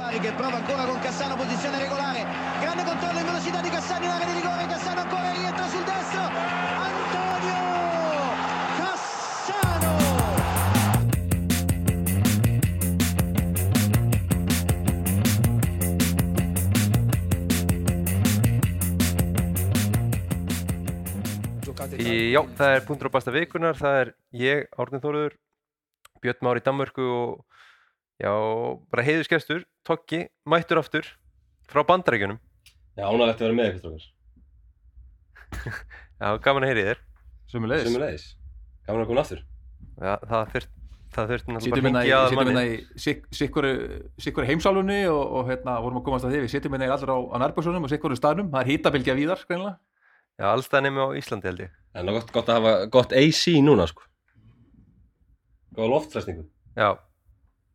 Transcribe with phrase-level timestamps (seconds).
[0.00, 2.24] Bari che prova ancora con Cassano, posizione regolare,
[2.58, 6.20] grande controllo in velocità di Cassano in area di rigore, Cassano ancora rientra sul destro,
[6.88, 7.60] Antonio
[8.80, 9.98] Cassano!
[22.00, 25.36] Já, það er punktur á basta vikunar, það er ég, Árnir Þóruður,
[26.24, 27.44] Björn Már í Danmörku og
[28.20, 28.32] já,
[28.92, 31.06] bara heiðuskestur, Tokki, mættur aftur
[31.70, 32.38] frá bandarækjunum.
[32.98, 34.08] Já, ánægilegt að vera með ykkur strókar.
[36.20, 36.98] Já, gaman að heyri þér.
[37.50, 37.86] Sumulegis.
[37.88, 38.24] Sumulegis.
[38.86, 39.40] Gaman að koma aftur.
[40.00, 40.72] Já, það þurft,
[41.16, 43.70] það þurft náttúrulega hérna að sittum hérna í sik- sikkuru
[44.26, 47.12] sikkuru heimsálunni og, og hérna vorum að komast að því við sittum hérna í allir
[47.16, 49.76] á, á nærböksunum og sikkuru staðnum, það er hýtabilgja víðar greinilega.
[50.40, 51.72] Já, allstað nefnum á Íslandi held ég.
[51.96, 54.06] En það er gott, gott að hafa gott AC núna, sko.
[55.76, 56.46] Góða loftræstingu.
[56.78, 56.88] Já,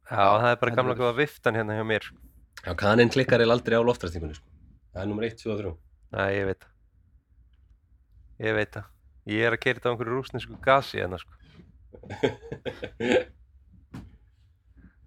[0.10, 2.04] já, það er bara gamla góða viftan hérna hjá mér.
[2.66, 4.48] Já, kaninn klikkar eða aldrei á loftræstingunni, sko.
[4.94, 5.72] Það er nummer 1, 2 og 3.
[6.16, 6.72] Næ, ég veit það.
[8.46, 8.92] Ég veit það.
[9.26, 11.34] Ég er að keira þetta á einhverju rúsnesku gasi hérna, sko.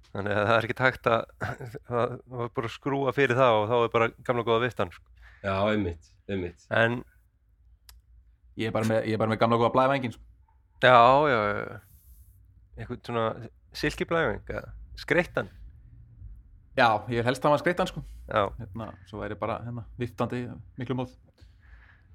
[0.08, 1.20] Þannig að það er ekki hægt að,
[1.91, 5.06] það var bara að skrúa fyrir það og þá er bara gamla góða viftan, sko.
[5.44, 6.66] Já, einmitt, einmitt.
[6.74, 7.00] En,
[8.58, 10.14] Ég er bara með, ég er bara með gamla góða blævængin.
[10.16, 10.24] Sko.
[10.82, 10.94] já,
[11.30, 11.76] já, já,
[12.78, 13.26] eitthvað svona
[13.78, 15.48] silkiblæfing, eða skreittan.
[16.78, 18.02] Já, ég helst að maður skreittan sko.
[18.28, 20.44] Já, Hérna, svo ég bara hérna, viftandi
[20.78, 21.14] miklu móð.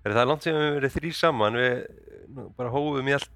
[0.03, 1.73] er það langt sem við verið þrý saman, við
[2.35, 3.31] nú, bara hófum í allt,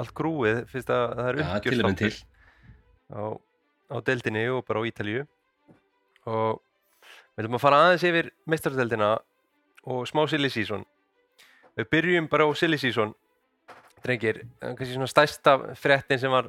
[0.00, 2.12] allt grúið, fyrst að það er til.
[3.12, 3.22] á,
[3.92, 5.26] á deildinni og bara á Ítalíu
[6.28, 6.60] og
[7.34, 9.10] við ætlum að fara aðeins yfir meistardeldina
[9.88, 10.84] og smá silly season
[11.78, 13.14] við byrjum bara á silly season
[14.04, 16.48] drengir, kannski svona stærsta fréttin sem var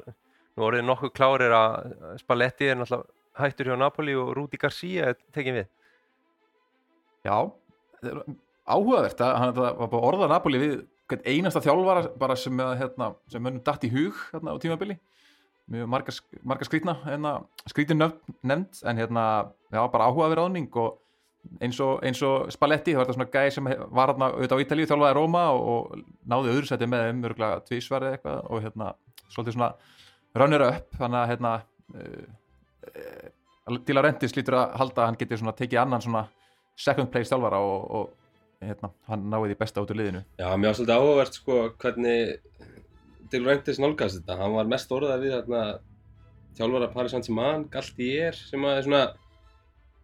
[0.56, 5.60] nú orðið nokkuð klárir að Spalletti er náttúrulega hættur hjá Napoli og Rúdi Garcia tekin
[5.60, 5.68] við.
[7.24, 7.36] Já,
[8.02, 8.22] það er
[8.68, 10.74] áhugavert að hann það var bara orðað Napoli við
[11.28, 14.96] einasta þjálfara bara sem, að, hérna, sem mönnum datt í hug hérna, á tímabili.
[15.72, 17.34] Mjög marga, marga skrítna hérna,
[17.70, 19.24] skrítin nefnd en hérna,
[19.72, 20.98] já, bara áhugaverð áning og
[21.62, 24.88] eins og, og Spalletti, það var þetta svona gæði sem var hérna auðvitað á Ítalíu,
[24.90, 28.90] þjálfaði Róma og, og náði öðru sæti með þeim, örgulega tvísverði eitthvað og hérna,
[29.28, 29.70] svolítið svona
[30.38, 31.52] runnir upp, þannig að hérna
[31.96, 32.24] uh,
[32.88, 36.26] uh, til að reyndi slítur að halda að hann svona tekið annan svona
[36.78, 40.70] second place þjálfara og, og hérna, hann náði því besta út úr liðinu Já, mér
[40.70, 42.38] var svolítið áhugavert, sko, hvernig
[43.32, 44.34] Til Ræntis nálgast þetta.
[44.42, 45.60] Hann var mest orðað við þarna
[46.58, 49.00] þjálfara Paris Saint-Germain, Galtier, sem að er svona,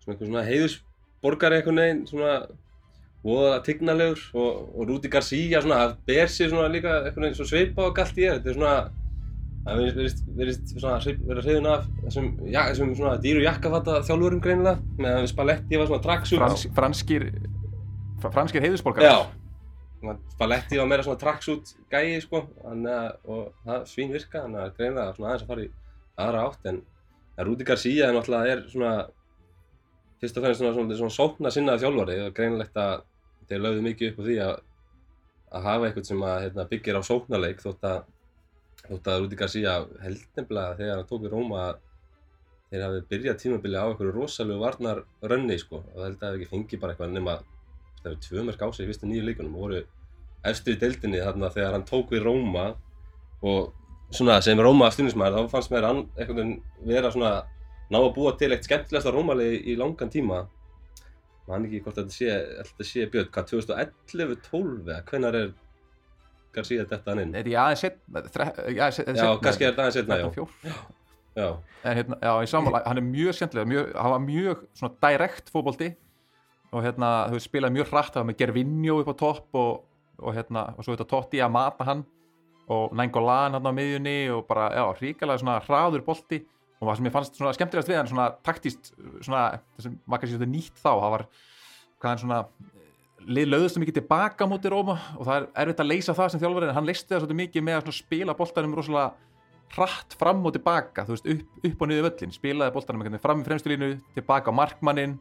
[0.05, 2.39] svona svona heiðusborgari einhvern veginn, svona
[3.27, 7.49] voða tignalegur og, og Rúdi Garcia svona, það ber sér svona líka einhvern veginn svo
[7.51, 8.75] sveipa á Galtier, þetta er svona
[9.69, 9.81] það
[10.39, 10.73] verðist,
[11.29, 15.91] vera hreifin af þessum, ja, þessum svona dýru jakkafatta þjálfurum greinilega, með að Spalletti var
[15.91, 16.41] svona tracksuit.
[16.43, 17.27] Frans, franskir
[18.23, 19.17] fra- franskir heiðusborgar Já.
[19.99, 22.45] Svona Spalletti var meira svona tracksuit gæi sko.
[22.65, 22.89] Að
[23.27, 25.71] og það svín virka þannig að greinilega svona aðeins að fara í
[26.25, 26.67] aðra átt.
[26.73, 26.83] En
[27.47, 28.93] Rúdi Garcia er náttúrulega er svona
[30.21, 33.03] fyrst og fremst svona, svona, svona sókna sinnaði þjálfari og greinilegt að
[33.51, 34.55] þeir lögðu mikið upp á því að
[35.49, 38.01] að hafa eitthvað sem að hérna, byggir á sóknarleik þótt að
[38.89, 41.67] þótt að Rúdi Garcia held nefnilega þegar hann tók í Róma
[42.69, 45.83] þeir hafi byrjað tímabili á einhverju rosalegu varnar rönni sko.
[45.83, 47.39] Og það held að það ekki fengi bara eitthvað nema
[48.03, 49.83] það eru tvö mörg á sig í fyrstu nýju leikunum og voru
[50.49, 52.67] eftir í deildinni þarna þegar hann tók við Róma
[53.43, 53.73] og
[54.15, 57.33] svona sem Róma stundismæður þá fannst mér hann einhvern veginn vera svona
[57.89, 60.43] ná að búa til eitt skemmtilegasta Rómalegi í langan tíma.
[61.49, 65.53] Man ekki hvort þetta sé, þetta sé Björn, hvað 2011-12 eða hvenær er
[66.59, 67.37] Garcia þetta hann inn?
[67.39, 67.99] er ég aðeins set,
[68.35, 70.77] þre, já, set, Já, kannski er þetta aðeins setna, já.
[71.39, 71.49] já
[71.85, 75.93] en hérna, já, í sammála, hann er mjög mjög, hann var mjög svona direkt fótbolti
[76.75, 79.75] og hérna, þau spilaði mjög hratt það var með Gervinho upp á topp og,
[80.21, 82.05] og hérna, og svo þetta Totti að mata hann
[82.69, 86.43] og Nangolan hann á miðjunni og bara, já, ríkalega svona hraður bolti
[86.79, 88.93] og það sem ég fannst svona skemmtilegast við hann svona taktist,
[89.25, 89.45] svona,
[89.77, 91.25] það sem var kannski nýtt þá, það var
[91.99, 92.43] hvað hann svona
[93.27, 96.77] löðust mikið tilbaka móti Róma og það er erfitt að leysa það sem þjálfari en
[96.77, 99.09] hann leysti það svolítið mikið með að spila boltanum rosalega
[99.75, 103.73] hratt fram og tilbaka veist, upp, upp og niður völlin spilaði boltanum fram í fremstu
[103.73, 105.19] línu tilbaka á markmannin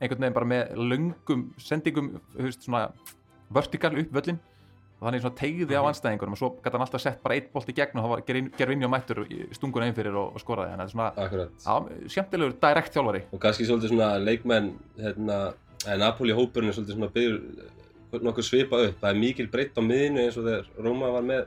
[0.00, 2.88] einhvern veginn bara með löngum sendingum veist, svona
[3.52, 4.40] vertikal upp völlin
[5.00, 7.70] og þannig svona tegði á anstæðingunum og svo gæti hann alltaf sett bara eitt bolt
[7.72, 8.22] í gegn og það var
[8.58, 10.74] gervinni á mættur í stunguna einn fyrir og, og skoraði.
[10.74, 13.22] Þannig að þetta er svona skemmtilegur direkt þjálfari.
[13.32, 14.68] Og kannski svolítið svona leikmenn
[15.00, 15.38] hérna,
[16.00, 18.98] Napoli hópurinn er svolítið svona byggur nokkuð svipa upp.
[19.00, 21.44] Það er mikil breytt á miðinu eins og þegar Róma var með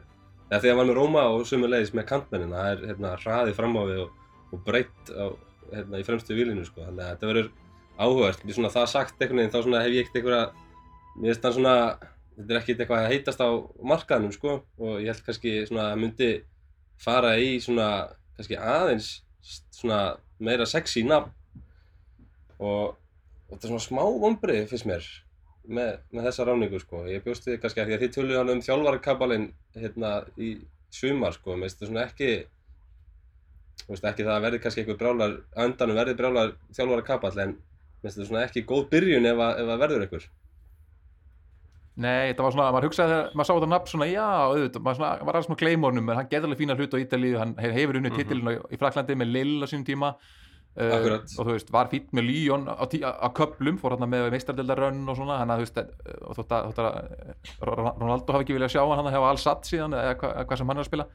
[0.49, 3.83] eða þegar var með Róma og sömulegis með kantmennin það er hérna hraði fram á
[3.89, 4.15] við og,
[4.53, 5.25] og breytt á
[5.73, 6.85] hérna, í fremstu vilinu sko.
[6.87, 7.51] þannig að þetta verður
[8.55, 10.43] svona það sagt einhvern veginn þá hef ég ekkert einhverja
[11.13, 11.77] mér finnst það svona
[12.37, 13.49] þetta er ekkert eitthvað að heitast á
[13.91, 14.57] markaðnum sko.
[14.81, 16.31] Og ég held kannski svona að myndi
[17.01, 17.89] fara í svona
[18.37, 19.09] kannski aðeins
[19.73, 20.01] svona
[20.43, 21.33] meira sexy nafn.
[22.63, 22.95] Og
[23.53, 25.05] þetta er svona smá vonbrið finnst mér
[25.67, 27.03] með, með þessa ráningu sko.
[27.07, 29.45] Ég bjóst við kannski því að þið töluðu hann um þjálfarakabalinn
[29.77, 30.49] hérna í
[30.93, 31.55] sumar sko.
[31.55, 32.31] Finnst þetta svona ekki
[33.89, 37.55] veist ekki það að verði kannski einhver brjálar andanum verði brjálar þjálfarakaball en
[38.03, 40.27] finnst þetta svona ekki góð byrjun ef að, ef að verður einhver.
[41.93, 44.97] Nei, þetta var svona, maður hugsaði þegar maður sá þetta nafn svona, já, auðvitað, maður
[44.97, 47.73] svona, var alls með gleymornum, en hann gerði alveg fína hlut á Ítalíu, hann he-
[47.75, 48.17] hefur unnið Mhm.
[48.17, 50.09] titilin í Fraklandi með Lill á sínum tíma
[50.73, 50.93] uh,
[51.37, 54.29] og þú veist, var fýtt með Lyon á, tí- á, á köplum, fór hann með
[54.33, 58.33] meistardeldarönn og svona, hann að þú veist, eh, og þótt að, þótt að Ron- Ronaldo
[58.37, 60.77] hafi ekki viljað sjá hann hann hefa alls satt síðan, eða hvað, hvað sem hann
[60.77, 61.07] er að spila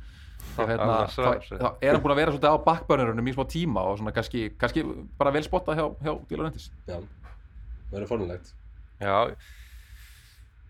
[0.55, 3.83] þá, hérna, þá, þá er hann búin að vera svolítið á backburnurunum í smá tíma
[3.91, 4.85] og svona kannski, kannski
[5.19, 6.99] bara vel spotta hjá, hjá Dílarendis já,
[7.93, 8.55] verður fornulegt
[9.03, 9.17] Já,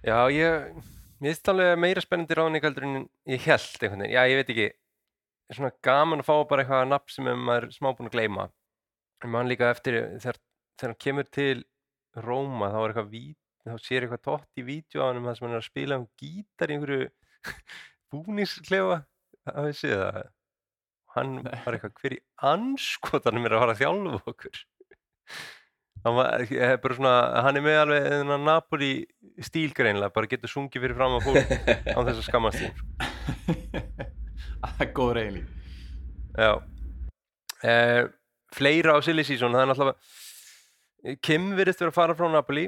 [0.05, 0.69] já, ég,
[1.21, 2.99] mér finnst alveg meira spennandi ráðning heldur en
[3.29, 4.67] ég held einhvern veginn, já, ég veit ekki,
[5.57, 8.49] svona gaman að fá bara eitthvað nafn sem maður er smá búin að gleyma.
[9.19, 10.39] Ég man líka eftir þegar,
[10.79, 11.65] þegar hann kemur til
[12.25, 15.39] Róma, þá er eitthvað vít, þá sér eitthvað tótt í vídeo á hann um það
[15.39, 17.09] sem hann er að spila um gítar í einhverju
[18.15, 18.99] búningsklefa,
[19.51, 20.33] hafið þið séð það?
[21.19, 22.21] Hann var eitthvað, hver í
[22.53, 24.61] anskotanum er að fara að þjálfa okkur?
[26.05, 27.15] hann, var, ég hef bara svona,
[27.45, 28.93] hann er með alveg þennan Napoli
[29.45, 31.53] stíl greinlega, bara getur sungið fyrir fram að fólk
[31.91, 32.73] án þess að skammast þín
[34.63, 35.43] Það er góð reyni
[36.39, 36.53] Já.
[37.67, 38.05] Eh,
[38.55, 42.65] Fleira á silly season, það er náttúrulega Kim virðist vera að fara frá Napoli.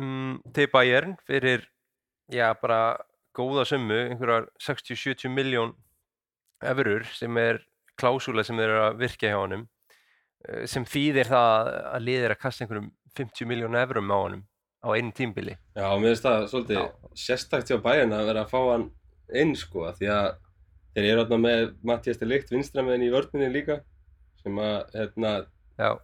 [0.00, 1.64] Mm, til Bayern fyrir,
[2.30, 2.98] já bara
[3.36, 5.74] góða summu, einhverjar 60-70 miljón
[6.60, 7.60] efurur sem er
[8.00, 9.66] klásúla sem þeir eru að virkja hjá honum
[10.48, 14.44] eh, sem þýðir það að liðir að kasta einhverjum 50 miljón efurum á honum
[14.80, 16.82] á einu tímbili Já, mér finnst það svolítið
[17.24, 18.86] sérstakt hjá bæinn að vera að fá hann
[19.40, 20.28] inn sko, því að
[20.94, 23.80] þeir eru hérna með Mattias de Ligt vinstramenn í vörninni líka
[24.42, 25.32] sem að, hérna,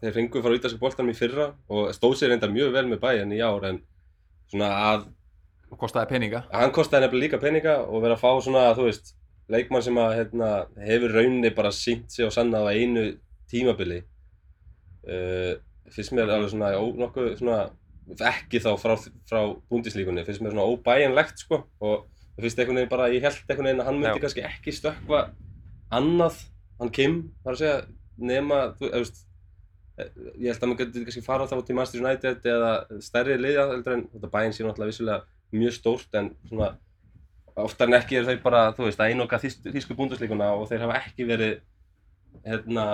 [0.00, 3.34] þeir fengu frá ítalska boltanum í fyrra og stóð sér enda mjög vel með bæinn
[3.36, 3.82] í ár en
[4.50, 5.06] svona að,
[5.70, 6.44] og kostaði peninga.
[6.52, 9.14] Hann kostaði nefnilega líka peninga og vera að fá svona, þú veist,
[9.52, 10.50] leikmann sem að, hérna,
[10.86, 13.08] hefur rauninni bara sínt sig og sannað á einu
[13.50, 14.02] tímabili.
[15.06, 15.56] Uh,
[15.94, 17.64] finnst mér alveg svona, ó, nokkuð svona
[18.14, 18.94] ekki þá frá,
[19.26, 19.40] frá
[19.70, 22.06] búndislíkunni finnst mér svona óbæjanlegt sko og
[22.38, 24.22] finnst einhvern veginn bara, ég held einhvern veginn að hann myndi Já.
[24.22, 25.22] kannski ekki stökkva
[25.96, 26.38] annað,
[26.80, 27.78] hann Kim var að segja,
[28.18, 29.22] nema, þú veist
[29.98, 30.10] eh,
[30.40, 32.72] ég held að maður getur kannski fara þá til Manchester United eða
[33.04, 35.22] stærri liða heldur en þetta bæinn sé náttúrulega vissulega
[35.56, 36.72] mjög stórt en svona
[37.56, 40.98] oftar en ekki er þeir bara, þú veist, að einoka þýsku, búndislíkuna og þeir hafa
[41.00, 41.54] ekki verið
[42.44, 42.84] hérna,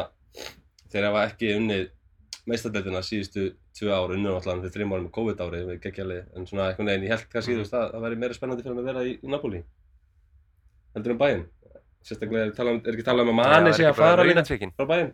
[0.92, 1.88] þeir hafa ekki unnið
[2.46, 3.48] meistardældina síðustu
[3.78, 6.90] tvö ár unnið náttúrulega fyrir þreim árum með COVID ári við geggjali, en svona einhvern
[6.92, 9.12] veginn ég held kannski, þú veist, að það væri meira spennandi fyrir að vera í,
[9.18, 9.62] í Napoli.
[10.94, 11.44] Heldur en bæinn
[12.06, 14.26] sérstaklega er, tala um, er ekki talað um að það manni er sé að fara
[14.28, 15.12] launatekkin frá bæinn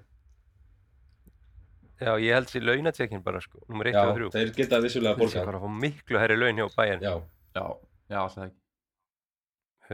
[1.99, 5.19] Já, ég held sér launatekkin bara sko, nummer 1 Já, og 3 þeir geta vissulega
[5.19, 7.15] Þeir sé borgað bara að fá miklu herri laun hjá bæinn Já,
[7.59, 7.65] já,
[8.13, 8.61] já, alltaf ekki.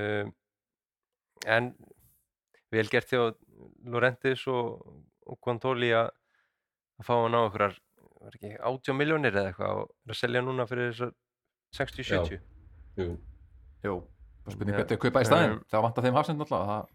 [0.03, 0.35] Um,
[1.45, 1.71] En
[2.73, 3.23] vel gert hjá
[3.89, 4.85] Lorentis og,
[5.29, 6.11] og Guantoli að
[7.01, 10.43] að fá hann á okkur var ekki 80 miljónir eða eitthvað og er að selja
[10.45, 11.15] núna fyrir þessar
[11.75, 12.37] 60-70
[13.01, 13.09] jú.
[13.85, 14.14] Jú, það
[14.53, 15.55] spurning hvernig að kaupa í staðinn.
[15.57, 16.91] Um, það vantar þeim hafsend náttúrulega það,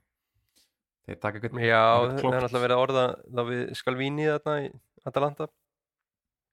[1.06, 4.70] þeir taka eitthvað Já, Það er náttúrulega verið að orða þá við Skalvíni þarna í
[5.10, 5.50] Atalanta.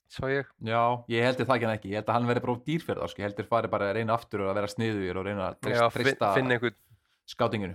[0.07, 0.51] Sá ég.
[0.63, 3.23] Já, ég heldur það ekki en ekki, ég held að hann verði bara dýrferð sko.
[3.23, 6.29] ég heldur fari bara að reyna aftur og að vera sniður og reyna að treysta
[6.37, 6.77] finn einhvern
[7.27, 7.75] skátinginu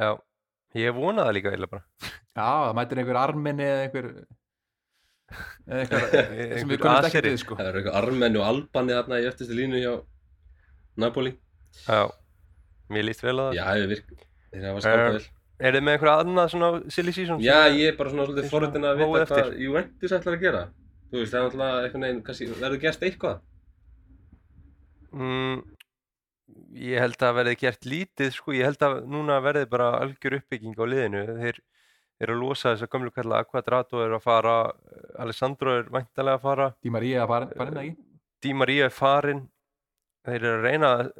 [0.00, 0.08] Já,
[0.80, 1.84] ég vona það líka bara.
[2.32, 4.08] Já, það mætir einhver arminni eða einhver
[5.68, 6.02] eða einhver
[6.56, 7.56] Einhver við sko.
[7.58, 9.92] Það eru eitthvað Armenni og Albani þarna í eftirstu línu hjá
[11.00, 11.34] Napoli
[11.86, 12.02] Já,
[12.92, 13.56] mér líst vel að það.
[13.58, 14.12] Já, þeir virk
[14.52, 15.28] Þeir hafa skapað Eh, vel.
[15.62, 17.40] Er þið með einhverja annað svona silly season?
[17.40, 20.62] Já, ég er bara svona svolítið svona að vita hvað Juventus ætlar að gera.
[21.12, 23.40] Þú veist, það er náttúrulega einhvern veginn, kannski verður gert eitthvað?
[25.12, 25.58] Mm,
[26.82, 30.76] ég held að verði gert lítið sko, ég held að núna verði bara algjör uppbygging
[30.80, 31.22] á liðinu.
[31.42, 31.60] Þeir
[32.22, 34.54] eru að losa þess að gömlu kalla Quadrato er að fara
[35.22, 36.68] Alessandro er væntalega að fara.
[36.82, 37.94] Di Maria farin, farin ekki?
[38.42, 39.44] Di Maria er farin
[40.26, 41.12] þeir eru að reyna að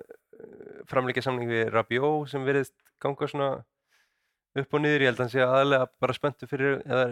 [0.91, 3.51] framleika samling við Rabiot sem verðist ganga svona
[4.59, 7.05] upp og niður, ég held að hann sé aðalega bara spenntu fyrir eða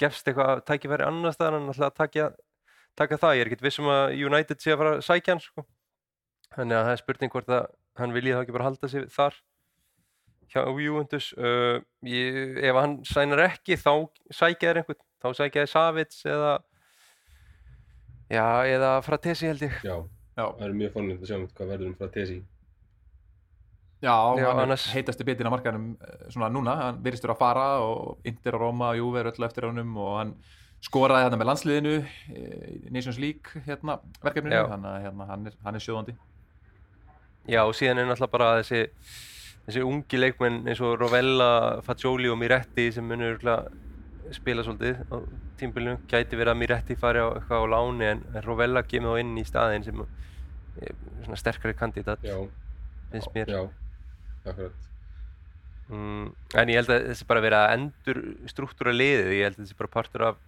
[0.00, 2.26] gefst eitthvað tækifæri annars staðar en alltaf að taka,
[2.98, 5.44] taka það, ég er ekkert viss um að United sé að fara að sækja hann
[5.44, 5.64] sko.
[6.56, 7.70] þannig að það er spurning hvort að
[8.00, 9.38] hann vilji þá ekki bara halda sig þar
[10.52, 11.30] hjá Juventus.
[11.38, 13.94] Uh, ég, ef hann sænar ekki þá
[14.28, 15.00] sækja þér einhvern.
[15.22, 16.52] Þá sækja þér Savits eða
[18.32, 19.78] já, eða Fratesi held ég.
[19.86, 19.96] Já,
[20.32, 22.38] Já, það er mjög fórnilegt að sjá um hvað verður um frá Tesi.
[24.02, 27.36] Já, Já, hann annars- er heitasti bitin á markaðinum eh, svona núna, hann virðist vera
[27.36, 30.34] að fara og Inter og Roma, Juve er öll eftir honum og hann
[30.82, 34.66] skoraði hérna með landsliðinu eh, í Nations League hérna, verkefninu, Já.
[34.72, 36.16] þannig að hérna, hann er, hann er sjóðandi
[37.50, 38.82] Já, og síðan er náttúrulega bara þessi,
[39.66, 41.48] þessi ungi leikmenn eins og Rovella,
[41.82, 43.70] Fagioli og Miretti sem munur örugglega
[44.32, 45.16] spila svolítið á
[45.58, 45.96] tímbilinu.
[46.08, 49.44] Gæti verið að Miretti fari á eitthvað á láni en Rovella kemur þá inn í
[49.44, 49.98] staðinn sem
[50.80, 50.94] er
[51.26, 52.38] svona sterkari kandidat, Já,
[53.12, 53.50] finnst mér.
[53.50, 53.60] já,
[54.46, 54.88] akkurat.
[55.92, 56.30] Mm,
[56.60, 59.78] en ég held að þessi bara verið að endur struktúra liðið, ég held að þessi
[59.80, 60.38] bara partur af,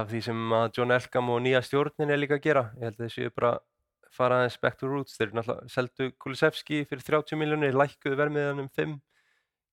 [0.00, 2.64] af því sem að John Elkam og nýja stjórnin er líka að gera.
[2.76, 3.54] Ég held að þessi bara
[4.16, 5.16] fara aðeins back to roots.
[5.16, 8.96] Þeir eru náttúrulega seldu Kulusevski fyrir 30 miljónir, lækkuðu vermiðan um 5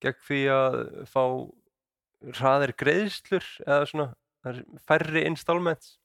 [0.04, 0.78] gegn því að
[1.12, 1.24] fá
[2.38, 4.08] hraðir greiðslur eða svona
[4.88, 5.98] færri installments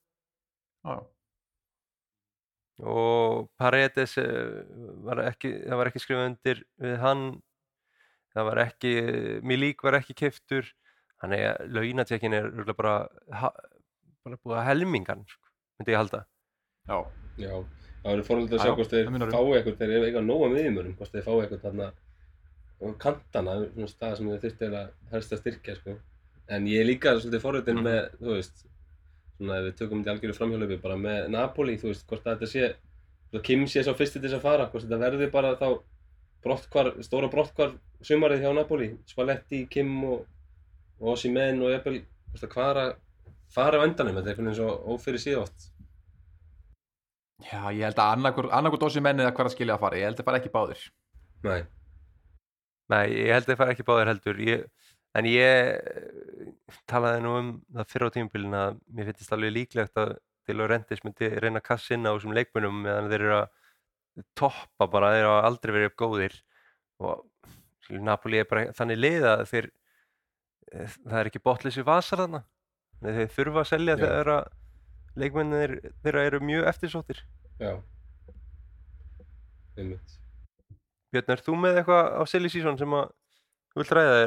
[0.87, 0.99] já.
[2.78, 4.62] Og Paredes eh,
[5.06, 7.25] var ekki, það var ekki skrifað undir við hann.
[8.37, 8.92] Það var ekki,
[9.42, 10.68] Milík var ekki keftur
[11.18, 13.50] þannig að launatekkin er bara, ha,
[14.23, 15.49] bara búið að helmingan sko,
[15.80, 16.20] myndi ég halda.
[16.88, 16.99] Já,
[17.38, 17.54] Já,
[18.02, 20.50] það verður fórnilegt að Já, sjá já, hvort þeir fái eitthvað, þeir eru eitthvað nóga
[20.54, 21.88] miðjumörum, hvort þeir fái eitthvað þarna
[22.78, 25.97] á kantana, svona stað sem þeir þurfti að styrkja, sko.
[26.49, 27.85] En ég er líka svolítið forritin Mhm.
[27.88, 28.64] með, þú veist,
[29.38, 32.50] svona ef við tökum þetta algjörðu framhjálöfi, bara með Napoli, þú veist, hvort að þetta
[32.52, 32.71] sé,
[33.30, 35.68] hvort Kim sé sá fyrsti til þess að fara, hvort þetta verði bara þá
[36.45, 40.26] brottkvar, stóra brottkvar sumarið hjá Napoli, Spalletti, Kim og,
[40.99, 42.02] og Osimhen og jafnvel,
[42.33, 42.92] hvort að hvað er að
[43.54, 45.73] fara á endanum, þetta er einhvern veginn svo ófyrir síðátt.
[47.47, 50.11] já, ég held að annarkur, annarkur dósi menni eða hver að skilja að fara, ég
[50.11, 50.87] held að fara ekki báðir.
[51.47, 51.61] Nei,
[52.88, 54.38] Nei, ég held að það fara ekki báðir heldur.
[54.40, 54.62] Ég,
[55.18, 56.48] en ég eh,
[56.90, 60.16] talaði nú um það fyrra á tímabilin að mér finnst alveg líklegt að
[60.48, 64.87] Til Laurentiis myndi reyna að kassa inn á þessum leikmunum meðan þeir eru að toppa
[64.88, 66.37] bara, þeir hafa aldrei verið upp góðir.
[67.04, 72.22] Og Napoli er bara þannig lið að þeir eh, það er ekki botlis við vasar
[72.22, 72.40] þarna.
[73.04, 74.48] Þeir þurfa að selja þegar að
[75.20, 77.20] leikmennir þeirra eru mjög eftirsóttir.
[77.60, 77.75] Já.
[81.12, 83.12] Björn, er þú með eitthvað á silly season sem að
[83.78, 84.18] þú vilt ræða?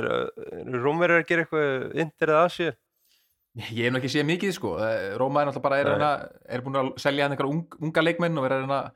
[0.62, 2.72] Eru Rómverjar að gera eitthvað indir eða Asju?
[3.60, 6.12] Ég hef nú ekki séð mikið sko, Eh, Róma er náttúrulega bara er, reyna,
[6.48, 8.92] er búin að selja hann einhverja ung, unga leikmenn og er að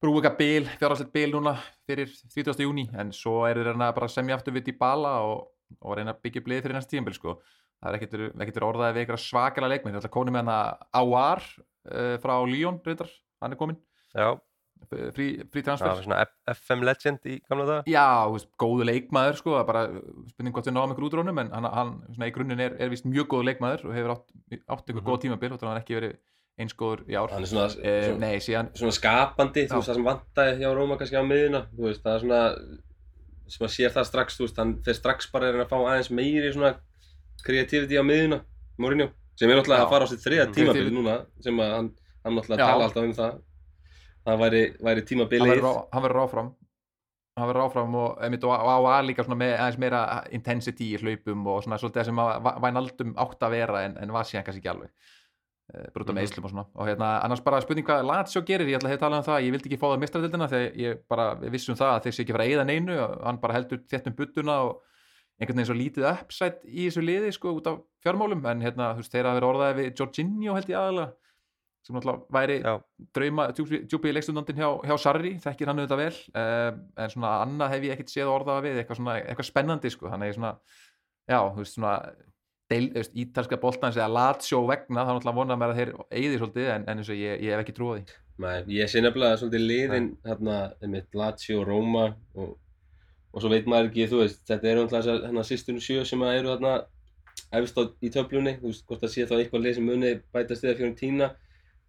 [0.00, 1.52] brúa eitthvað bil, fjárhaldslegt bil núna
[1.84, 2.62] fyrir 30.
[2.64, 5.50] júni en svo er reyna bara að semja aftur við í bala og,
[5.84, 7.34] og reyna að byggja blið fyrir næsta tíðanbíl sko.
[7.80, 10.32] Það er ekkert verið- ekkert verið orðaði við eitthvað svakalega leikmenn, það er alltaf konið
[10.32, 10.68] með hann að
[11.00, 11.44] Áar
[11.92, 13.12] uh, frá Lyon, reyndar,
[13.44, 13.78] hann er komin,
[14.16, 14.30] Já,
[14.88, 15.86] frí, frí transfer.
[15.88, 17.82] var svona FM legend í gamla daga.
[17.86, 19.82] Já, þú veist, góðu leikmaður sko, er bara
[20.32, 23.04] spurning hvort við náum ykkur útrónum en hann, hann svona, í grunninn er, er vist
[23.06, 24.26] mjög góðu leikmaður og hefur átt,
[24.68, 25.08] átt ykkur Mhm.
[25.10, 26.16] góð tímabil og hann har ekki verið
[26.60, 29.68] eins góður í ár Hann er svona, eh, svona, Nei, síðan svona skapandi, Já.
[29.70, 32.42] þú veist, það sem vantaði hjá Róma kannski á miðuna, þú veist, það er svona,
[33.48, 35.78] sem að sér það strax, þú veist, hann fer strax bara að reyna að fá
[35.86, 36.74] aðeins meiri svona
[37.44, 38.40] kreativity á miðuna,
[38.78, 39.86] Mourinho, sem er náttúrulega Já.
[39.86, 40.54] að fara á sitt þriða Mm.
[40.54, 41.90] tímabil núna, sem að hann,
[42.24, 42.66] hann náttúrulega Já.
[42.70, 43.40] tala alltaf um það,
[44.26, 45.62] það væri, væri tímabilið,
[45.92, 46.50] hann verður áfram.
[47.38, 50.00] Hann verður áfram og, einmitt, og, á að líka með aðeins meira
[50.34, 54.28] intensity í hlaupum og svona svolítið sem að Vænaldum átt að vera en, en var
[54.28, 56.28] síðan kannski ekki alveg uh, brúta með Mhm.
[56.28, 56.66] Íslum og svona.
[56.74, 59.46] Og hérna, annars bara spurning hvað Lazio gerir, ég ætla að hef talað um það
[59.46, 62.36] ég vildi ekki fá það mistradildina þegar ég bara vissum það að þeir sé ekki
[62.36, 62.98] fara að eyða neinu.
[63.06, 64.82] Og hann bara heldur þétt um buttuna og
[65.40, 68.44] einhvern veginn svo lítið upside í þessu liði sko út af fjármálum.
[68.50, 71.12] En hérna, þú veist, þeir hafa verið orðaði við Jorginho held ég aðalega
[71.86, 72.74] sem náttúrulega væri Já,
[73.16, 77.74] drauma djúpi, djúpi leikstundandinn hjá, hjá Sarri, þekkir hann auðvitað vel uh, en svona annað
[77.74, 80.10] hef ég ekkert séð orðaða við eitthvað svona, eitthvað spennandi sko.
[80.12, 80.52] Þannig ég svona,
[81.30, 81.94] já, þú veist svona
[82.70, 86.40] deil, þú veist, ítalska boltans eða Lazio vegna, þá náttúrulega vonaði mér að þeir eyði
[86.40, 88.18] svolítið, en, en eins og ég, ég hef ekki trúið því.
[88.40, 92.06] Nei, ég sé nefnilega svolítið liðin, hérna, einmitt Lazio, Róma
[92.36, 92.54] og,
[93.32, 96.24] og svo veit maður ekki, þú veist, þetta eru náttúrulega þessar, hérna, sýstunum sjö sem
[96.24, 96.74] að eru þarna
[97.58, 99.76] efst á, í töflunni, þú veist, hvort það sé þá eitthvað lið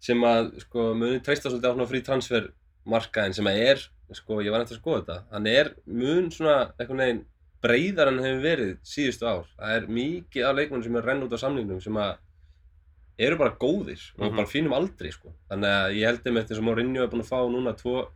[0.02, 3.84] sem að sko, muni treysta svolítið á svona frí transfermarkaðin sem að er,
[4.18, 7.20] sko, ég var nægt að skoða þetta, hann er mun svona, eitthvað neginn,
[7.62, 9.44] breiðar en hefur verið síðustu ár.
[9.54, 12.16] Það er mikið af leikmennum sem er renn út á samningnum sem að
[13.22, 14.36] eru bara góðir og Mhm.
[14.40, 15.30] bara fínum aldrei, sko.
[15.48, 18.08] Þannig að ég held um eftir sem Mourinho er búinn að fá núna tvo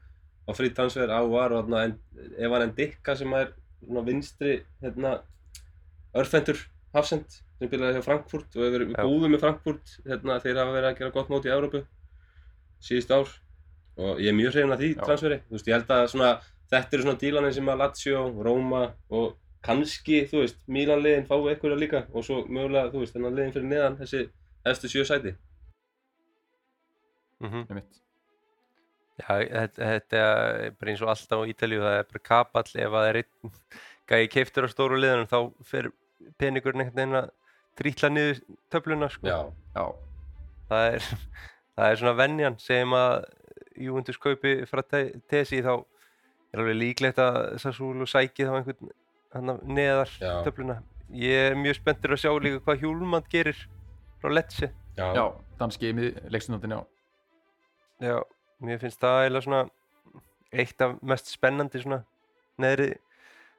[0.48, 1.96] á frí transfer á var og þarna
[2.38, 3.52] Evan Endika sem er
[3.86, 5.20] vinstri, hérna,
[6.14, 6.58] örfendur
[6.94, 7.26] hafsend
[7.56, 9.00] sem byrjaði hjá Frankfurt og verið Já.
[9.02, 11.82] góður með Frankfurt hérna, þeir hafa verið að gera gott mót í Evrópu
[12.84, 13.32] síðust ár
[13.96, 16.30] og ég er mjög hrifin af því transferi þú veist, ég held að svona
[16.70, 19.36] þetta eru svona dílanir sem að Lazio, Roma og
[19.66, 23.54] kannski, þú veist, Milan liðin fái einhverja líka og svo mögulega, þú veist, þennan liðin
[23.54, 24.22] fyrir neðan þessi
[24.66, 25.32] eftir sjö sæti.
[27.42, 28.02] Mm einmitt.
[29.16, 30.22] Já, þetta, þetta
[30.66, 33.18] er bara eins og alltaf á Ítalíu, það er bara kapall ef að það er
[33.22, 33.52] einn
[34.10, 35.88] gæði keiftur á stóru liðanum þá fer
[36.40, 37.30] peningurinn einhvern veginn að
[37.76, 38.40] trítla niður
[38.72, 39.28] töfluna sko.
[39.28, 39.38] Já,
[39.76, 39.84] Já,
[40.70, 41.08] það er,
[41.76, 43.16] það er svona venjan segjum að
[43.86, 48.92] Júventus kaupi frá te- Tesi þá er alveg líklegt að Sassúlu sæki þá einhvern
[49.36, 50.38] hann neðar Já.
[50.46, 50.78] töfluna.
[51.12, 53.58] Ég er mjög spenntur að sjá líka hvað Hjúlmand gerir
[54.22, 54.70] frá Lecce.
[54.96, 55.24] Já, já,
[55.60, 55.90] danski
[56.32, 56.80] leikstundin, já.
[58.00, 58.16] Já,
[58.64, 59.60] mér finnst það eiginlega svona
[60.56, 61.98] eitt af mest spennandi svona
[62.64, 62.88] neðri,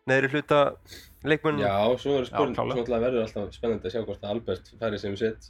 [0.10, 0.62] neðri hluta
[1.28, 1.64] leikmönnum.
[1.66, 2.74] Já, svo er spurning, klárlega.
[2.74, 5.50] svo náttúrulega verður alltaf spennandi að sjá hvort að Albert færi sem sitt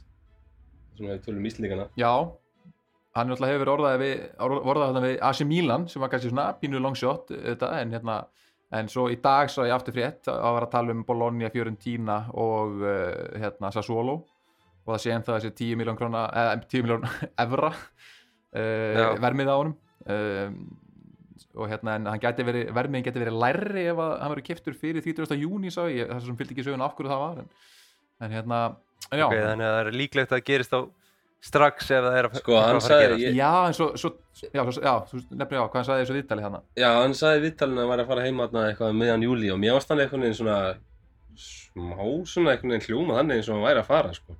[0.98, 1.86] svona við tölum íslíkana.
[1.98, 2.12] Já,
[3.18, 6.98] hann náttúrulega hefur orðaði við, þarna við AC Milan sem var kannski svona pínu long
[6.98, 8.18] shot þetta, en hérna,
[8.78, 12.18] en svo í dag svo ég aftur frétt að vera að tala um Bologna, Fiorentina
[12.34, 14.18] og uh, hérna Sassuolo
[14.88, 17.08] og það sé ennþá þessi 10 miljón króna, eða 10 miljón
[17.44, 19.74] evra uh, vermið á honum
[20.08, 20.60] um,
[21.58, 24.76] og hérna en hann gæti verið, vermiðin geti verið lærri ef að hann verið kiptur
[24.78, 25.34] fyrir 30.
[25.42, 27.48] júni sá ég, það sem fylgdi ekki söguna af hverju það var en,
[28.26, 28.60] en hérna,
[29.10, 30.80] en já Ok, þannig að það er líklegt að gerist á
[31.48, 33.22] strax ef það er að Sko, eitthvað hann að fara að gerast.
[33.22, 34.10] ég- Já, en svo, svo
[34.42, 37.42] já, svo, já, þú nefnir já, hvað hann sagði þessu viðtali hana Já, hann sagði
[37.46, 40.02] viðtalinu að hann væri að fara heima eitthvað um miðjan júli og mér varst hann
[40.02, 40.56] veginn svona
[41.38, 44.34] smá svona veginn hljóma þannig eins og hann væri að fara sko.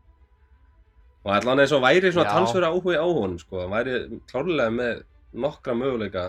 [1.26, 3.60] Og allan eins og væri svona talsverða áhugi á honum sko.
[3.62, 5.02] Hann væri klárlega með
[5.38, 6.24] nokkra möguleika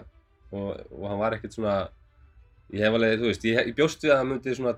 [0.52, 1.76] og, og hann var ekkert svona
[2.74, 4.76] ég hef alveg, þú veist, ég, ég bjóst við að hann myndi svona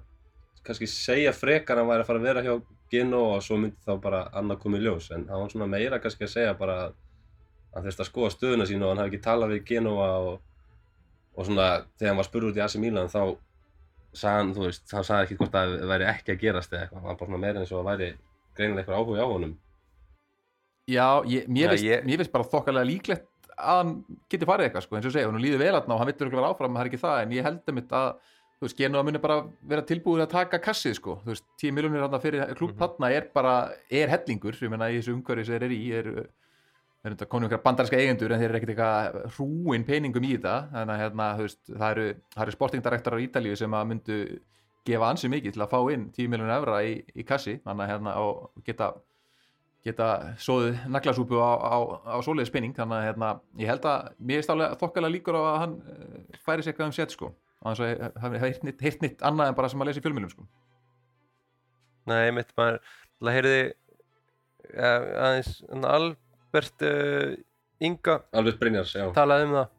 [0.65, 2.55] kannski segja frekar að hann væri að fara að vera hjá
[2.91, 5.05] Gino og svo myndi þá bara annað komið í ljós.
[5.15, 6.93] En hann var svona meira kannski að segja bara að
[7.73, 10.41] hann þurfti að skoða stöðuna sína og hann hafi ekki talað við Genoa og,
[11.37, 13.21] og svona þegar hann var spurður út í AC Milan þá
[14.11, 16.81] sagði hann, þú veist, hann sagði ekki hvort að það væri ekki að gerast eða
[16.83, 18.09] eitthvað, hann var bara svona meira eins og að væri
[18.59, 19.53] greinilega eitthvað áhuga á honum.
[20.91, 23.27] Já, ég, mér, Já, finnst, ég- mér finnst bara þokkalega líklegt
[23.61, 23.93] að hann
[24.33, 26.39] geti farið eitthvað, sko, eins og segja, hún líður vel aðna og hann vittur ekki
[26.41, 28.11] vera áfram, það er ekki það, en ég held um að,
[28.61, 29.37] þú veist, Genoa muni bara
[29.71, 32.79] vera tilbúið að taka kassið, sko, þú veist, 10 miljonir hann fyrir klúb Mhm.
[32.83, 33.55] þarna er bara,
[33.89, 36.07] er hellingur, ég meina, í þessu umhverfi sem þeir eru í, er,
[37.03, 40.55] er þetta konum ykkur bandarinska eigendur, en þeir eru ekkert eitthvað hrúin peningum í þetta,
[40.75, 42.07] þannig að, hérna, þú veist, það eru,
[42.45, 44.19] eru sportingdirektorar í Ítalíu sem að myndu
[44.85, 47.91] gefa ansi mikið til að fá inn 10 miljonir evra í, í kassi, þannig að,
[47.95, 48.93] hérna, og geta
[49.85, 50.07] geta
[50.41, 51.77] sóðið naglasúpu á, á,
[52.13, 55.41] á svoleiðis penning þannig að hérna, ég held að mér er stálega þokkalega líkur á
[55.41, 57.31] að hann uh, færi sér eitthvað um set sko.
[57.61, 60.01] Og þannig að ég hef heyrt nýtt, heyrt nýtt annað en bara sem að lesa
[60.01, 60.47] í fjölmjölum sko.
[62.11, 62.79] Nei, mitt maður,
[63.21, 64.93] það heyrði ja,
[65.25, 67.35] aðeins hann Albert uh,
[67.81, 68.19] Inga.
[68.37, 69.07] Albert Brynjars, já.
[69.17, 69.69] Talaði um það.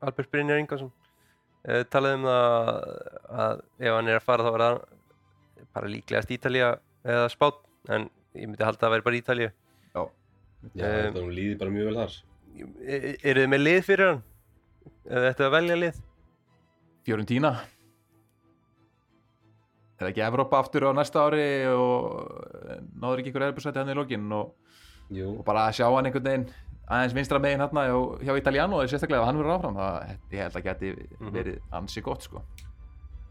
[0.00, 2.70] Albert Brynjar Ingarsson uh, talaði um það
[3.44, 4.80] að ef hann er að fara þá er það
[5.76, 6.70] bara líklegast Ítalía
[7.04, 7.60] eða Spán.
[7.88, 9.50] En ég myndi halda að það væri bara Ítalía
[9.94, 10.02] Já,
[10.60, 12.16] Um, það líði bara mjög vel þar
[13.24, 14.18] Eru þið með lið fyrir hann?
[15.08, 16.00] Eða þetta að velja lið?
[17.06, 17.52] Fiorentína
[19.96, 21.96] er það ekki Evrópa aftur á næsta ári og
[22.70, 24.52] eh, náður ekki ykkur erbjörnsætti hann í lokin og,
[25.12, 26.46] Jú, og bara að sjá hann einhvern veginn
[26.90, 27.96] aðeins vinstra megin hérna hjá,
[28.28, 31.32] hjá Italiano og sérstaklega ef hann verður áfram það, ég held að geti Mhm.
[31.36, 32.42] verið ansi gott sko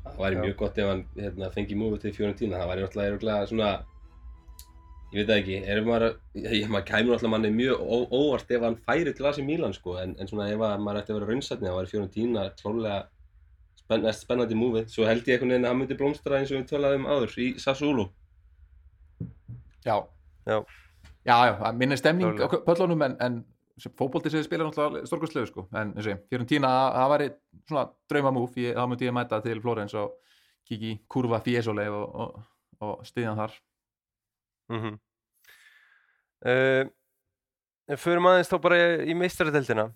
[0.06, 0.42] það væri Já.
[0.46, 3.72] mjög gott ef hann hérna, fengi múfið til Fiorentina, það væri örugglega svona
[5.10, 8.66] ég veit það ekki, er maður, ég, maður kæmur náttúrulega manni mjög ó, óvart ef
[8.66, 11.30] hann færi til AC Milan sko, en, en svona ef að maður ætti að vera
[11.32, 13.00] raunsætni, þá væri Fiorentina klárlega
[13.80, 16.60] spenn, mest spennandi múfið, svo held ég einhvern veginn að hann myndi blómstra eins og
[16.60, 18.10] við tölaðum áður í Sassuolo.
[19.86, 19.96] Já
[20.50, 20.60] Já.
[21.28, 22.66] Já, já, það minni stemning á Klárlega.
[22.66, 23.40] pöllunum en, en
[24.00, 27.28] fótbolti sem þið spila náttúrulega stórkostlegu sko en eins og ég, Fiorentína, það væri
[27.70, 30.16] svona draumamúf, ég, þá myndi ég mæta til Flórens og
[30.68, 32.40] kiki í kurva Fiesole og, og,
[32.86, 33.58] og stiðjan þar
[34.70, 35.00] Mm -hmm.
[36.46, 39.90] uh, Förum aðeins þá bara í meistaradeldina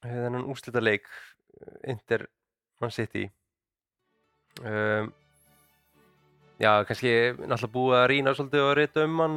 [0.00, 1.08] þennan úrslita leik
[1.84, 2.28] Inter
[2.80, 3.30] Man City.
[4.64, 5.12] Um,
[6.60, 7.08] Já, kannski
[7.40, 9.36] náttúrulega búið að rýna svolítið og reyta um hann.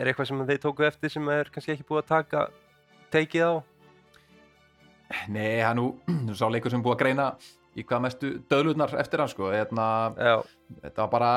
[0.00, 2.44] Er eitthvað sem þeir tóku eftir sem er kannski ekki búið að taka
[3.12, 3.52] teikið á?
[5.28, 5.84] Nei, það er nú,
[6.30, 7.26] nú sá leikur sem búið að greina
[7.76, 9.50] í hvað mestu döðlutnar eftir hann sko.
[9.52, 9.86] Hérna,
[10.80, 11.34] þetta var bara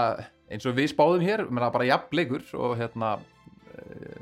[0.52, 3.16] eins og við spáðum hér, menn bara jafn leikur og hérna
[3.74, 4.18] e,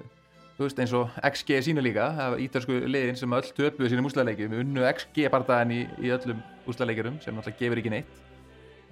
[0.58, 4.08] þú veist eins og XG sínu líka það var ítalsku liðin sem öll töpuðu sínum
[4.10, 8.22] úslaleikjum unnu XG bardaðin í, í öllum úslaleikjurum sem náttúrulega gefur ekki neitt.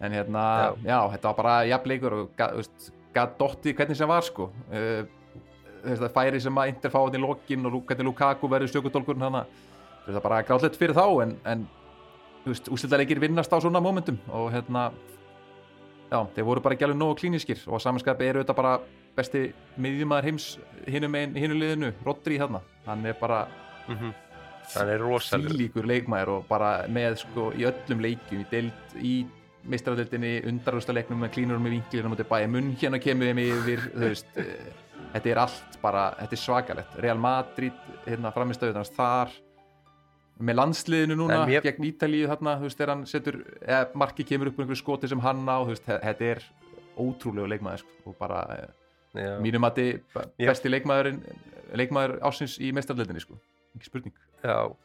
[0.02, 0.44] En hérna,
[0.82, 4.48] já, þetta var bara jafn leikur og þú veist, gat dotti hvernig sem var sko.
[4.74, 5.04] E,
[5.84, 9.28] þess að færi sem að Inter fá þetta í lokin og hvernig Lukaku verður stökutólkurinn
[9.28, 9.46] hana
[10.06, 11.64] það er bara gráðlegt fyrir þá en, en
[12.50, 14.90] úrslitaðleikir vinnast á svona momentum og hérna
[16.12, 18.74] já, þeir voru bara ekki alveg nógu klíniskir og samanskapi eru þetta bara
[19.16, 19.46] besti
[19.82, 20.50] miðjumæður heims
[20.88, 23.46] hinum, ein, hinum liðinu Rodri þarna, hann er bara
[23.88, 24.12] mm
[24.76, 29.14] hann er rosalur þvílíkur leikmaður og bara með sko í öllum leikjum í deild, í
[29.72, 34.72] meistaradeildinni, undarústaleiknum með klínurum í vinklinu mútið bæja munn hérna kemur þeim yfir veist, eh,
[35.14, 39.36] þetta er allt bara, þetta er svakalett Real Madrid, hérna framistöðunars þar
[40.40, 43.36] með landsliðinu núna mér- gegn Ítalíu þarna, þú veist, þegar hann setur
[43.94, 46.44] marki kemur upp um einhverju skoti sem hann á þú veist, þe- þetta er
[46.98, 48.68] ótrúlega leikmaður sko, og bara, eh,
[49.22, 49.40] Já.
[49.42, 50.02] mínum að þið
[50.40, 50.48] Já.
[50.50, 51.22] besti leikmaðurinn
[51.74, 53.38] leikmaður ásins í meistaradeildinni sko,
[53.78, 54.14] ekki spurning
[54.44, 54.76] Já,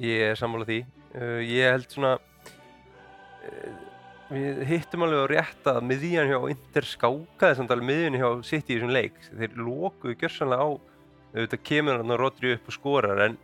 [0.00, 0.84] ég er sammála því.
[1.14, 2.18] Uh, ég held svona,
[3.44, 3.70] uh,
[4.30, 8.70] við hittum alveg á rétt að miðjan hjá Inter skákaði samt alveg miðjan hjá sitt
[8.70, 9.16] í þessum leik.
[9.34, 10.70] Þeir lokuðu gjörsanlega á,
[11.34, 13.36] auðvitað kemur hann og Rodri upp og skorar en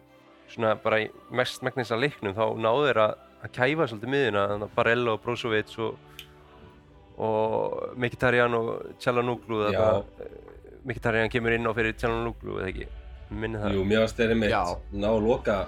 [0.52, 4.44] svona bara í mest megnis að leiknum þá náðu þeir að, að kæfa svolítið miðjuna,
[4.52, 6.20] þannig að Barella og Brozovic og,
[7.26, 8.70] og Mkhitaryan og
[9.74, 9.80] Já.
[9.80, 10.30] þarna,
[10.86, 12.88] Mkhitaryan kemur inn á fyrir Çalhanoğlu eða ekki,
[13.34, 13.74] minni það.
[13.74, 14.54] Jú, mér varst þeirri mitt
[14.94, 15.58] ná að loka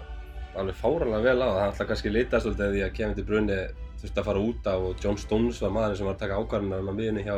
[0.58, 1.58] alveg fáralega vel á það.
[1.58, 3.58] Það ætla kannski að litast svolítið því að Kevin De Bruyne
[3.98, 6.84] þurfti að fara út af og John Stones var maðurinn sem var að taka ákvarðunar
[6.84, 7.36] um að miðjunni hjá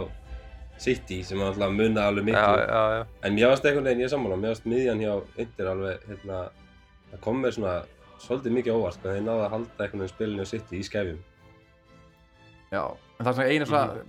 [0.81, 2.41] City sem alltaf að munna alveg miklu.
[2.41, 3.03] Já, já, já.
[3.29, 5.13] En mér varst einhvern veginn, ég er sammála, mér varst miðjan hjá
[5.45, 6.39] Inter alveg, hérna,
[7.11, 7.75] það kom mér svona
[8.21, 11.21] svolítið mikið óvart, sko, þeir náðu að halda einhvern veginn spilinu á City í skefjum.
[12.71, 14.03] Já, en það er svona eina svona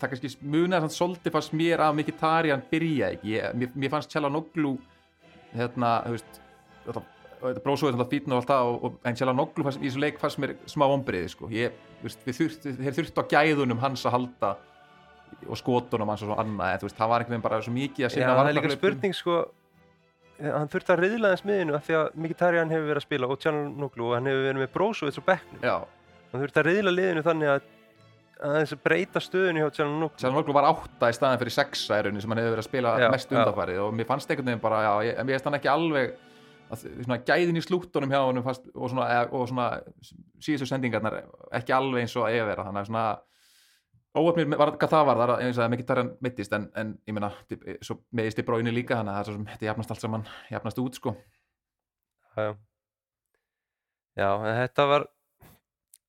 [0.00, 3.34] það kannski munar svona svolítið fannst mér að Mkhitaryan byrja ekki.
[3.34, 4.76] Ég, mér, mér fannst Çalhanoğlu
[5.54, 6.40] hérna, þú veist
[7.64, 10.54] bróðsóðið þetta fítn og allt það og, og, en fannst, í þessu leik fannst mér
[10.70, 14.54] smá ombriði sko, ég, veist, við þurft þeir þurftu á gæðunum hans að halda
[15.44, 17.74] og skotunum hans og svo annað en þú veist, það var einhvern veginn bara svo
[17.74, 19.36] mikið að Já, sinna það er líka spurning sko
[20.40, 23.38] hann þurfti að riðla þess miðinu af því að Mkhitaryan hefur verið að spila og
[23.44, 25.62] Çalhanoğlu og hann hefur verið með Brozovic á bekknum.
[25.62, 25.76] Já,
[26.32, 27.70] hann þurfti að riðla liðinu þannig að
[28.44, 32.02] að þess að breyta stöðinu hjá Çalhanoğlu Çalhanoğlu var átta í staðin fyrir sexa í
[32.04, 34.64] rauninni sem hann hefur verið að spila Já, mest undanfarið og mér fannst einhvern veginn
[34.64, 36.10] bara, já, ég, en mér finnst hann ekki alveg
[36.74, 39.68] að, svona, gæðin í slúttunum hjá hann og svona, eða- og svona
[40.42, 41.20] síðustu sendingarnar
[41.60, 42.66] ekki alveg eins og að að vera.
[42.66, 43.06] Þannig að svona
[44.14, 46.68] óöfnir með- var, hvað það var, það er eins og að mikið tarjan mittist en,
[46.78, 47.30] en ég meina,
[47.82, 50.26] svo meðist í bróinu líka þannig að það er svo sem þetta jafnast allt saman
[50.52, 51.14] jafnast út sko.
[52.36, 52.52] Já, já.
[54.22, 55.06] já, en þetta var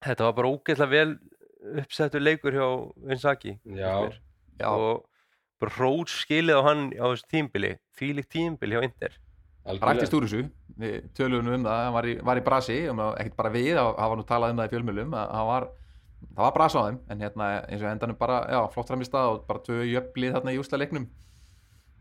[0.05, 1.17] þetta var bara ógeðslega vel
[1.81, 2.67] uppsettur leikur hjá
[3.09, 3.93] Vinsaki Já,
[4.61, 5.05] Já, og
[5.61, 9.13] bara hrót skilið á hann á þessu tímbili fílíkt tímbili hjá Inter.
[9.65, 10.43] Rættist úr þessu.
[10.77, 13.87] Við tölum um það, hann var í, var í brasi um, ekkert bara við, það
[13.97, 15.65] það var nú talað um það í fjölmjölum að hann var,
[16.35, 19.45] það var brasi á þeim en hérna eins og endanum bara, já, flott framist og
[19.47, 21.07] bara tvö jöflið þarna í úsla leiknum.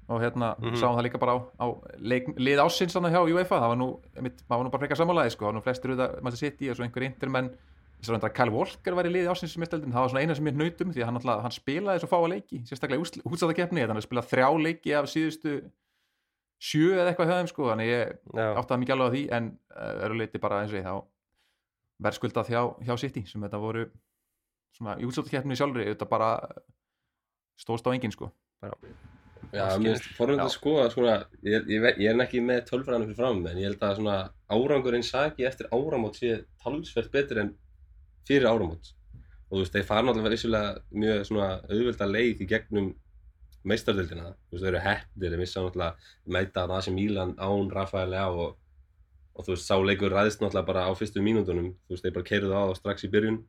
[0.08, 0.74] Og hérna Mhm.
[0.76, 1.66] sáum það líka bara á, á
[1.98, 5.30] leik, lið ásins þarna hjá UEFA, það var nú, það var nú bara frekar sammálaði
[5.32, 7.48] sko, það var nú flestir auðvitað maður sitt í og svo einhver intermenn.
[8.04, 10.44] Ég svo að Kyle Walker var í liði ásins sem það var svona eina sem
[10.44, 14.02] ég nautum því að hann, alltaf, hann spilaði svo fáa leiki, sérstaklega útstæða keppni hann
[14.04, 15.70] spilaði þrjá leiki af síðustu
[16.60, 17.70] sjö eða eitthvað hjá þeim sko.
[17.72, 18.12] Þannig ég
[18.60, 20.94] áttaði mikið alveg á því en uh, öru leiti bara eins og ég þá
[22.02, 23.88] verðskuldað hjá, hjá City sem þetta voru
[24.74, 26.30] svona í útstæðakeppni sjálfri þetta bara
[27.60, 28.32] stóðst á enginn sko
[29.54, 29.82] Já, Áskilur.
[29.82, 30.44] mér finnst forrönd Já.
[30.44, 31.14] að skoða svona,
[31.46, 34.16] ég, ég, ég er ekki með tölfræðinu fyrir fram, en ég held að svona
[34.50, 37.52] árangurinn Saki eftir áramót sé talsvert betur en
[38.26, 38.90] fyrir áramót.
[39.50, 42.90] Og þú veist, þeir fara náttúrulega vissulega mjög svona auðvelda leið í gegnum
[43.64, 44.32] meistardöldina.
[44.48, 48.26] Þú veist, þeir eru heppnir, þeir missa náttúrulega mæta að sem Mílan án Rafael á
[48.26, 48.56] og,
[49.34, 51.74] og þú veist, sá leikur ræðist náttúrulega bara á fyrstu mínúndunum.
[51.86, 53.42] Þú veist, þeir bara keirðu á það strax í byrjun.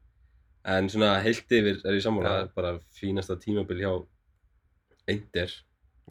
[0.65, 2.51] En svona heilt yfir er ég sammála, Já.
[2.55, 3.91] bara fínasta tímabil hjá
[5.07, 5.51] Inder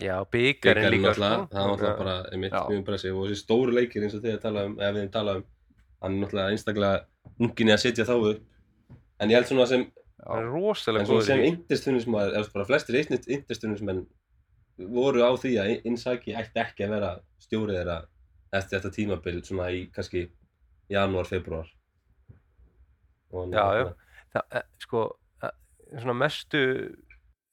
[0.01, 1.23] já Byggarinn líka sko.
[1.23, 4.65] það var náttúrulega bara einmitt mjög impressive og þessi stóru leikir eins og að tala
[4.67, 5.45] um, eða við erum talað um
[6.03, 7.05] hann er náttúrulega einstaklega
[7.39, 8.41] unginni að setja þá upp
[9.23, 9.85] en ég held svona sem,
[10.27, 11.45] en svona sem
[12.25, 14.03] eða bara flestir interstunismenn
[14.91, 17.13] voru á því að Inzaghi ætti ekki að vera
[17.47, 17.99] stjórið þeirra
[18.55, 20.27] eftir þetta tímabil svona í kannski
[20.93, 21.69] janúar, februar
[23.35, 23.87] og Já, já.
[24.35, 25.03] það, eh, sko,
[25.43, 25.57] eh,
[25.99, 26.61] svona mestu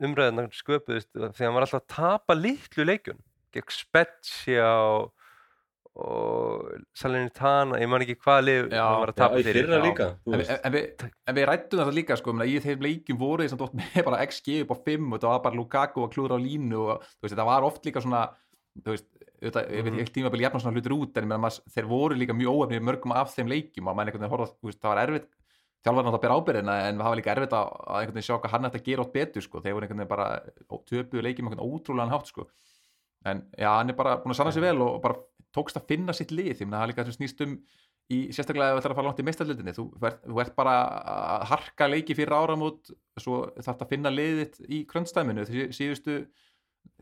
[0.02, 3.20] umræðunar sköpuðist þegar hann var alltaf að tapa litlu leikjun
[3.52, 5.12] gegn Spezia og,
[6.02, 9.80] og Salernitana, ég man ekki hvað lið Já, hann var að tapa í fyrir fyrra
[9.82, 9.86] já.
[9.86, 13.22] líka, þú en, en, en, við, en við rættum þetta líka sko, í þeim leikjum
[13.22, 16.06] voru þess að dótt með bara XG upp á 5 og þetta var bara Lukaku
[16.06, 18.24] að klúra á línu og þú veist, þetta var oft líka svona
[18.80, 19.10] þú veist,
[19.41, 20.01] þetta, ég veit Mhm.
[20.04, 23.36] ekki tímabil jafna svona hlutur út en maður, þeir voru líka mjög óefnir mörgum af
[23.36, 25.30] þeim leikjum og maður einhvern veginn þú veist, það var erfitt
[25.82, 28.51] þjálfarinn átt að bera ábyrðina en það var líka erfitt að, einhvern veginn sjá hvað
[28.51, 30.27] hann ætti að gera átt betur sko, þeir voru einhvern veginn bara
[30.86, 32.47] töpuðu leikjum einhvern ótrúlegan hátt sko.
[33.25, 35.15] En já, hann er bara búin að sanna sig vel og bara
[35.54, 36.58] tókst að finna sitt lið.
[36.58, 37.58] Því að það er líka snýst um
[38.12, 39.84] í, sérstaklega ef þú ætlar að fara langt í meistarlildinni þú,
[40.27, 45.45] þú ert bara að harka leiki fyrir áramót svo þarf að finna liðið í krönstæminu
[45.47, 46.15] því síðustu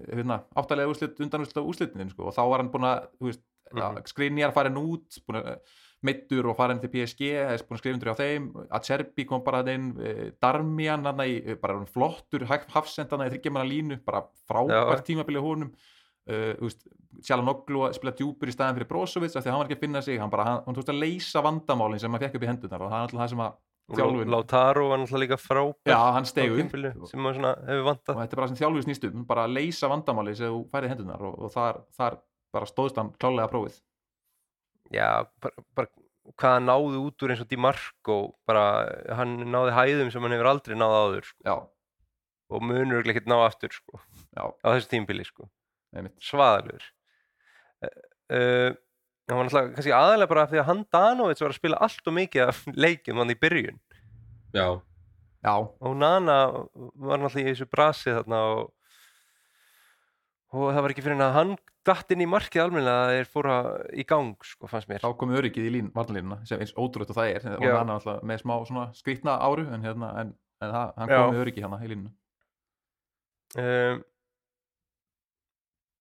[0.08, 2.30] hérna, áttalega úrslit undan úrslit úrslitinu sko.
[2.30, 3.08] og þá var hann búin að
[3.70, 4.02] mm.
[4.10, 5.20] Skriniar farin út
[6.06, 7.28] meittur og farin til PSG
[7.92, 13.34] undir á þeim Acerbi kom bara inn eh, Darmian í, eh, bara flottur hafsendana í
[13.34, 16.88] þryggjamanna línu bara frábært tímabilið honum uh, veist,
[17.26, 19.84] Sjalanoglu að spila djúpur í staðin fyrir Brozovic af því að hann var ekki að
[19.84, 22.50] finna sig hann bara, hann, hann tókst að leysa vandamálin sem hann fekk upp í
[22.52, 23.58] hendunar og það er alltaf það sem að
[23.96, 28.20] þjálfun Lautaro var náttúrulega líka frábær já, hann stegu og sem maður svona hefur vantað.
[28.20, 31.40] Þetta er bara sem þjálfun snýstum bara að leysa vandamáli sem þú færið hendunar og,
[31.46, 32.20] og þar, þar
[32.56, 33.80] bara stóðst hann klálega prófið.
[34.94, 35.10] Já,
[35.42, 35.92] bara, bara
[36.38, 38.18] hvað hann náði út úr eins og Di Marco
[38.50, 38.64] bara,
[39.18, 41.58] hann náði hæðum sem hann hefur aldrei náði áður sko.
[42.50, 44.02] og munur ekki ná aftur sko,
[44.38, 45.50] á þessu tímbili sko.
[46.22, 46.86] svaðalur
[47.86, 47.98] uh,
[48.36, 48.72] uh,
[49.30, 52.16] hann var náttúrulega kannski aðalega bara því að hann Danovic var að spila allt og
[52.18, 53.80] mikið af leikjum hann í byrjun.
[54.56, 54.68] Já,
[55.46, 58.62] já, og Nana var náttúrulega í þessu brasi þarna og,
[60.54, 61.56] og það var ekki fyrir hann að hann
[61.90, 63.58] datt inn í markið almennilega að þeir fóra
[63.94, 65.02] í gang sko, fannst mér.
[65.02, 67.50] Þá komið öryggið í lín, varnalínuna sem eins ótrúlega það er.
[67.56, 71.44] Og er alltaf með smá svona skrýtna áru en, hérna, en, en það, hann komið
[71.46, 72.12] öryggið hana í línuna
[73.58, 74.04] um,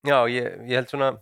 [0.09, 1.13] já, ég, ég held svona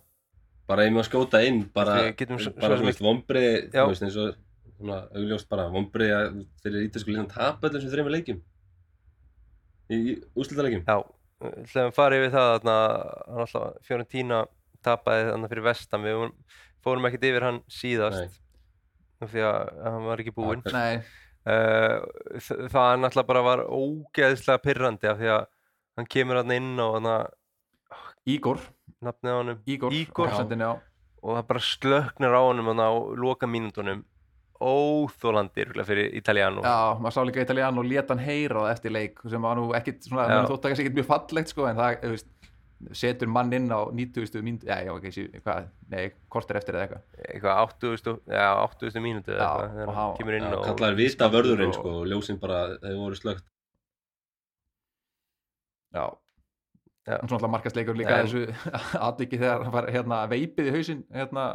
[0.67, 3.81] bara ef maður skjóta inn bara, Við bara svo svona vombrið Já.
[3.81, 4.33] þú veist eins og
[4.77, 8.41] svona augljóst bara vombrið að fyrir ítalsku línan tapa sem þreymur leikjum.
[9.87, 10.83] Í, í úrslitaleikjum.
[10.85, 10.97] Já,
[11.71, 12.75] hljóðum farið yfir það þarna,
[13.27, 14.41] hann alltaf Fiorentína
[14.85, 16.25] tapaði þarna fyrir vestan við
[16.85, 18.41] fórum ekkert yfir hann síðast
[19.23, 20.63] af því að hann var ekki búinn.
[20.75, 20.99] Nei,
[21.47, 21.97] uh,
[22.43, 25.45] það það náttúrulega bara var ógeðslega pirrandi af því að
[25.97, 27.13] hann kemur hann inn og hann
[28.27, 28.59] Ígor
[29.07, 30.29] nafnið á honum Ígor, Ígor.
[30.29, 30.71] já.
[31.23, 34.03] og það bara slöknar á honum hann á loka mínútonum
[34.57, 38.91] óþólandi örugglega fyrir Italiano Já, maður sá líka Italiano og leta hann heyra það eftir
[38.95, 40.33] leik sem var nú ekkit svona, Já.
[40.39, 42.31] maður þótt að það ekkit mjög fallegt sko, en það, veist,
[42.97, 44.41] setur mann inn á 90.
[44.45, 47.03] mínútu, já, já, ekki, hvað, nei, kortir eftir eða eitthvað.
[47.29, 48.17] eitthvað 80.
[48.33, 49.01] Já, 80.
[49.05, 52.07] mínútu eða eitthvað þegar hann kemur inn Já, og kallaðir vita vörðurinn og- sko og
[52.11, 53.45] ljósin bara, þeir voru slögt
[55.93, 56.05] Já.
[57.07, 57.15] Já.
[57.21, 58.41] Og svona alltaf markastleikur líka En- þessu
[59.07, 61.45] atviki þegar hann fær hérna veipið í hausinn, hérna,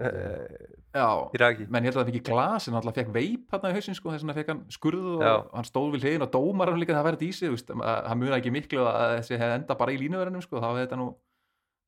[0.00, 1.64] uh, Já, Biraki.
[1.74, 3.96] Menn ég held að það fikk í glas en alltaf fekk veip hérna í hausinn
[3.98, 5.32] sko, þess vegna fekk hann skurð og Já.
[5.58, 8.38] hann stóð við hliðin og dómar hann líka það verið í sig, að- hann muna
[8.38, 11.08] ekki miklu að þessi hefði enda bara í línuverðinum sko, þá hefði þetta nú,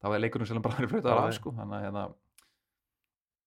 [0.03, 2.05] þá hefði leikurinn sem bara verið flutað Já, af sko, þannig að hérna.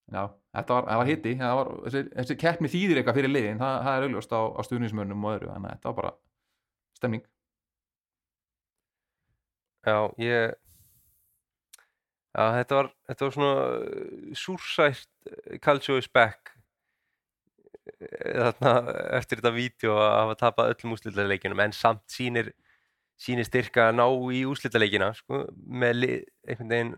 [0.10, 0.23] Já,
[0.58, 3.75] þetta var, það var hitti það var, þessi, þessi keppni þýðir eitthvað fyrir liðin það,
[3.86, 6.13] það er augljóst á, á stuðnismönnum og öðru þannig að þetta var bara
[6.97, 7.27] stemning
[9.87, 10.55] Já, ég
[12.29, 16.51] Já, þetta var, þetta var svona uh, súrsælt uh, Calcio is back
[17.89, 18.73] uh, þarna
[19.17, 22.51] eftir þetta vídeo að hafa tapað öllum úrslitaleikjunum en samt sýnir
[23.19, 26.93] sýnir styrka að ná í úrslitaleikina sko, með einhvern veginn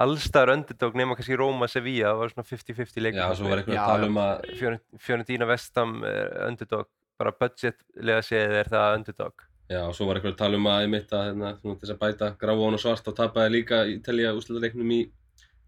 [0.00, 3.20] allstar underdog nema kannski Roma Sevilla, það var svona 50-50 leikur.
[3.20, 8.24] Já, svo var eitthvað Já, að tala um að Fiorentina Vestam er underdog bara budgetlega
[8.24, 11.14] séð er það underdog Já, og svo var eitthvað að tala um að ég mitt
[11.16, 15.00] að hérna, þess að bæta gráfón og svart og tapaði líka Ítalía úrslitaleiknum í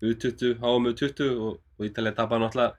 [0.06, 2.76] U20, HM U20 og, og Ítalía tapaði náttúrulega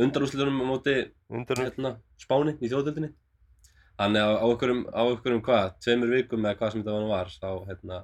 [0.00, 0.94] undarúrslitunum á móti
[1.28, 3.10] undan hérna, Spáni í þjóðöldinni
[4.00, 7.32] þannig að á einhverjum, á einhverjum hvað, tveimur vikum eða hvað sem þetta var var
[7.34, 7.98] þá hérna,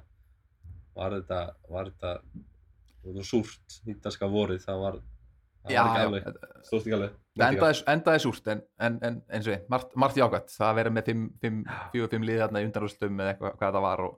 [0.97, 1.39] var þetta
[1.73, 2.11] var þetta,
[3.01, 4.99] það var súrt ítalska vorið, það var
[5.67, 6.17] það
[6.65, 10.67] stóðst ekki alveg það endaði, súrt en, en, en eins og við, margt, jákvæmt það
[10.69, 11.03] að vera með
[11.93, 14.13] 4-5 lið í undanúrstum eða eitthvað hvað það var og,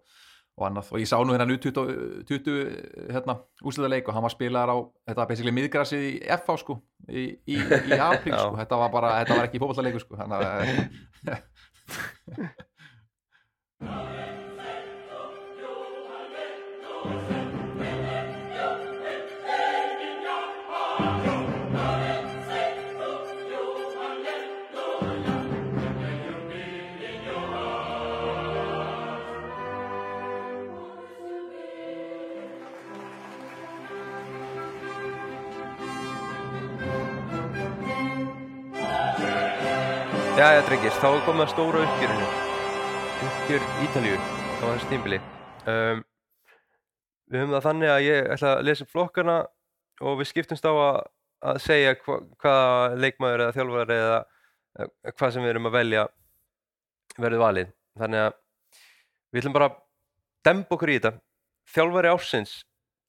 [0.60, 0.92] og annað.
[0.94, 1.78] Og ég sá nú hérna U20,
[2.30, 3.34] 20 hérna,
[3.64, 4.78] úrslutaleik og hann var spilaðar á
[5.10, 6.74] þetta var basically miðgrasið í FH sko
[7.08, 8.56] í, í, í apríl sko.
[8.62, 10.14] Þetta var bara, þetta var ekki fótballaleikur sko.
[10.24, 10.56] Þannig að
[40.40, 42.28] Jæja, drengir, þá er komið að stóra uppgjörinu.
[43.28, 45.18] Uppgjör Ítalíu á þessu tímbili.
[45.68, 45.98] Um,
[47.28, 49.34] við höfum það þannig að ég ætla að lesa flokkana
[50.00, 51.00] og við skiptumst á að,
[51.44, 54.22] að segja hva, hvaða leikmaður eða þjálfari eða
[54.80, 56.06] eða hvað sem við erum að velja
[57.18, 57.76] verður valið.
[58.00, 58.32] Þannig að
[59.34, 59.78] við ætlum bara að
[60.48, 61.14] demba okkur í þetta.
[61.74, 62.56] Þjálfari ársins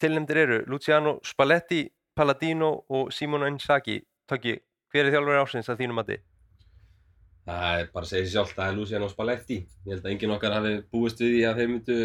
[0.03, 1.85] tilnefndir eru Luciano Spalletti
[2.19, 4.59] Palladino og Simon Inzaghi Tóki,
[4.91, 6.19] hver er þjálfur ásins að þínum mati?
[7.51, 9.57] Það er bara að segja sér sjálf, það er Luciano Spalletti.
[9.87, 11.97] Ég held að enginn okkar hafi búist við því að þeir myndu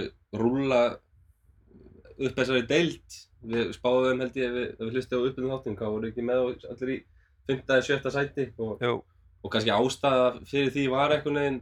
[0.41, 0.79] rúlla
[2.15, 3.17] upp þessari deild.
[3.45, 6.39] Við spáðum held ég, ef við, við hlustið á uppbyrðum þáttum, hvað voru ekki með
[6.41, 6.97] á- allir í
[7.51, 7.59] 5.
[7.75, 8.13] eða 7.
[8.15, 8.81] sæti og,
[9.45, 11.59] og kannski ástæða fyrir því var einhvern veginn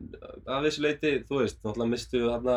[0.47, 2.55] að þessu leiti, þú veist, náttúrulega mistu þarna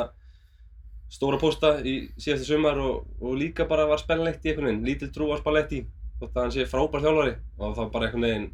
[1.17, 5.11] stóra pósta í síðasta sumar og, og líka bara var spennlegt í einhvern veginn, lítil
[5.15, 5.83] trú á Spalletti
[6.21, 8.47] þótt að hann sé frábær þjálfari og þá bara einhvern veginn,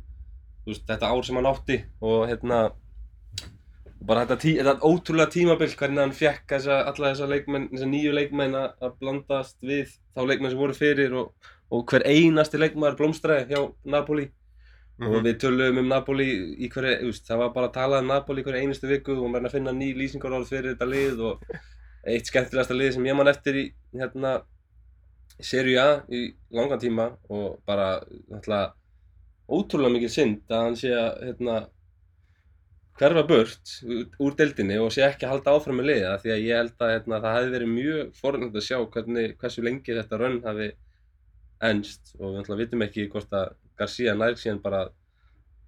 [0.66, 2.62] veist, þetta ár sem hann átti og hérna
[4.02, 7.88] og bara þetta, tí, þetta ótrúlega tímabill hvernig hann fekk þessa, alla þessa leikmenn, þessa
[7.90, 12.98] nýju leikmenn að, blandast við þá leikmenn sem voru fyrir og, og hver einasti leikmaður
[13.00, 13.60] blómstræði hjá
[13.94, 14.28] Napoli.
[15.02, 16.26] Og mhm, við töluðum um Napoli
[16.62, 19.16] í hverju, þú veist, það var bara að tala um Napoli í hverju einustu viku
[19.16, 21.46] og maður er að finna ný lýsingarorð fyrir þetta lið og
[22.12, 23.64] eitt skemmtilegasta lið sem ég man eftir í
[23.96, 24.36] hérna
[25.42, 28.74] Serie A í langan tíma og bara náttúrulega
[29.52, 31.56] ótrúlega mikil synd að hann sé að hérna
[33.00, 33.74] hverfa burt
[34.22, 36.92] úr deildinni og sé ekki að halda áfram með liða því að ég held að
[36.92, 40.68] hérna, það hefði verið mjög fornönd að sjá hvernig, hversu lengi þetta rönn hafi
[41.68, 44.82] enst og við vitum ekki hvort að Garcia nær síðan bara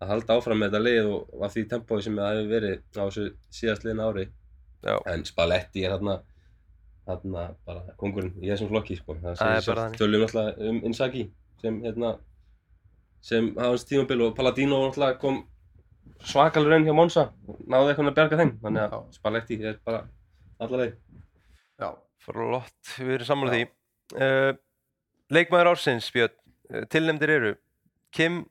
[0.03, 3.05] að halda áfram með þetta lið og að því tempói sem það hefur verið á
[3.05, 3.27] þessu
[3.59, 4.27] síðast liðin ári
[4.85, 6.19] já, en Spalletti er þarna
[7.05, 9.17] þarna bara kongurinn í þessum flokki sko.
[9.23, 9.99] það er bara sjálft.
[10.01, 11.25] tölum náttúrulega um Inzaghi
[11.63, 12.15] sem hérna
[13.25, 14.81] sem hafa hans tímabil og Palladino
[15.21, 15.43] kom
[16.25, 18.53] svakalur enn hjá Monza og náði eitthvað að bjarga þeim.
[18.63, 19.01] Þannig að Já.
[19.19, 20.03] Spalletti er bara
[20.63, 20.95] allaveg
[21.81, 21.89] Já,
[22.25, 23.57] flott, við erum sammála Já.
[23.57, 23.71] því.
[24.15, 24.51] Uh,
[25.33, 26.35] Leikmaður ársins, Björn
[26.71, 27.55] uh, tilnefndir eru
[28.15, 28.45] Kim,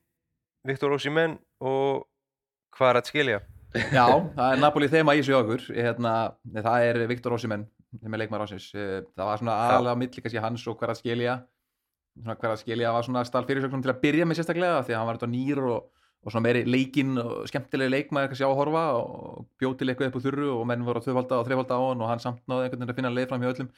[0.66, 2.04] Viktor Osimhen og
[2.74, 3.40] Kvarat Skilja
[3.74, 4.06] Já,
[4.36, 5.64] það er Napoli þema í sig okkur.
[5.74, 7.64] Hérna, það er Viktor Osimhen
[8.02, 11.00] sem er leikmaður ásins það var svona aðalega á milli kannski hans og hver að
[11.00, 11.34] skilja
[12.20, 15.00] svona hver að skilja var svona stál fyrirsögnum til að byrja með sérstaklega því að
[15.00, 15.88] hann var þetta nýr og,
[16.24, 20.10] og svona meiri leikinn og skemmtilegi leikmaður kannski á að horfa og bjóð til eitthvað
[20.10, 22.44] upp úr þurru og menn voru að tvöfalda og þreifalda á hann og hann samt
[22.50, 23.72] náði einhvern veginn að finna leið fram hjá öllum.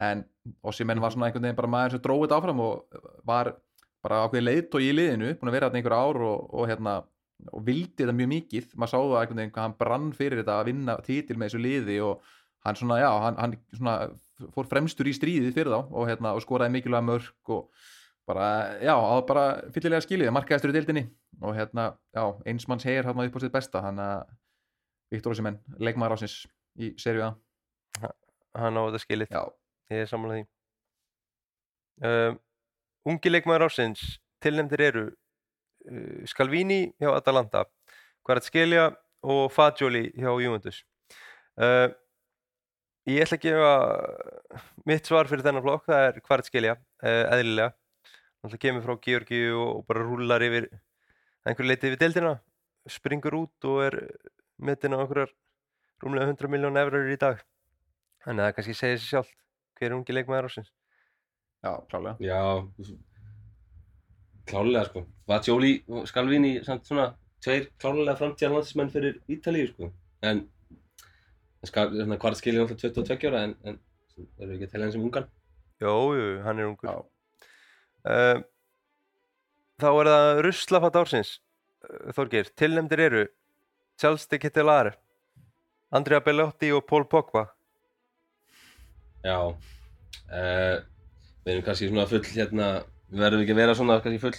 [0.00, 0.22] En
[0.64, 3.52] Osimhen var svona einhvern veginn bara maður sem dróði þetta áfram og var
[4.00, 6.94] bara ákveðin leitt og í liðinu búin að vera þetta einhver ár og, og hérna
[7.50, 10.56] og vildi þetta mjög mikið, maður sá það einhvern veginn hvað hann brann fyrir þetta
[10.56, 12.32] að vinna titil með þessu liði og
[12.64, 13.94] hann svona, já, hann, hann svona
[14.54, 17.88] fór fremstur í stríðið fyrir þá og, hérna, og skoraði mikilvæga mörg og
[18.28, 18.48] bara,
[18.82, 18.94] já,
[19.28, 21.04] bara fyllilega skilið, markaðistur í deildinni.
[21.40, 24.28] Og hérna, já, eins manns hegir hann upp á sitt besta, hann að
[25.10, 26.36] Viktor Osimhen, leikmaður ásins
[26.78, 28.10] í serju A,
[28.60, 29.42] hann á þetta skilið, já,
[29.90, 30.44] ég er sammála því.
[32.00, 32.36] Uh,
[33.10, 34.04] Ungi leikmaður ársins
[34.44, 37.64] tilnefndir eru uh, Scalvini hjá Atalanta
[38.24, 38.86] Kvarat Skilja
[39.24, 40.82] og Fagioli hjá Juventus.
[41.60, 41.88] Uh,
[43.10, 43.70] Ég ætla að gefa
[44.86, 47.72] mitt svar fyrir þennan flokk, það er Kvarat Skilja uh, eðlilega
[48.40, 50.70] Það kemur frá Georgi og, bara rúlar yfir
[51.44, 52.34] einhver leiti yfir deildina
[52.88, 53.96] springur út og er
[54.60, 55.32] metin á einhverjar
[56.00, 57.42] rúmlega 100 miljón eurur í dag
[58.24, 59.36] þannig að það kannski segir sér sjálft
[59.76, 60.70] hver er ungi leikmaður ársins
[61.64, 62.40] já, klálega Já,
[64.48, 65.04] klálega sko.
[65.28, 67.10] Vatsjóli og Skalvini samt svona
[67.44, 69.90] tveir klálega framtíðar landsmenn fyrir Ítalíu sko.
[70.26, 70.46] En
[71.68, 73.78] hvart skilja náttúrulega 22 ára en, en
[74.40, 75.28] við ekki að tella hann sem ungan?
[75.80, 78.40] Jó, jú, hann er ungur uh,
[79.80, 81.34] Þá er það Ruslafatt ársins
[81.84, 83.24] uh, Þorgeir, tilnefndir eru
[84.00, 84.94] Charles de Ketelare
[85.92, 87.50] Andrea Bellotti og Paul Pogba
[89.20, 89.52] Já.
[90.32, 90.80] Uh,
[91.44, 92.70] við erum kannski svona full hérna,
[93.10, 94.36] við verðum ekki að vera svona kannski full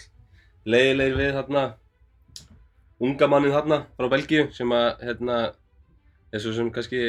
[0.66, 1.64] leiðilegir við hérna
[3.02, 5.38] unga mannin hérna frá Belgíu sem að hérna
[6.32, 7.04] er svo sem kannski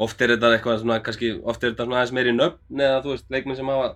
[0.00, 3.14] oft er þetta eitthvað svona kannski oft er þetta svona aðeins meiri nöfn eða þú
[3.14, 3.90] veist leikmenn sem hafa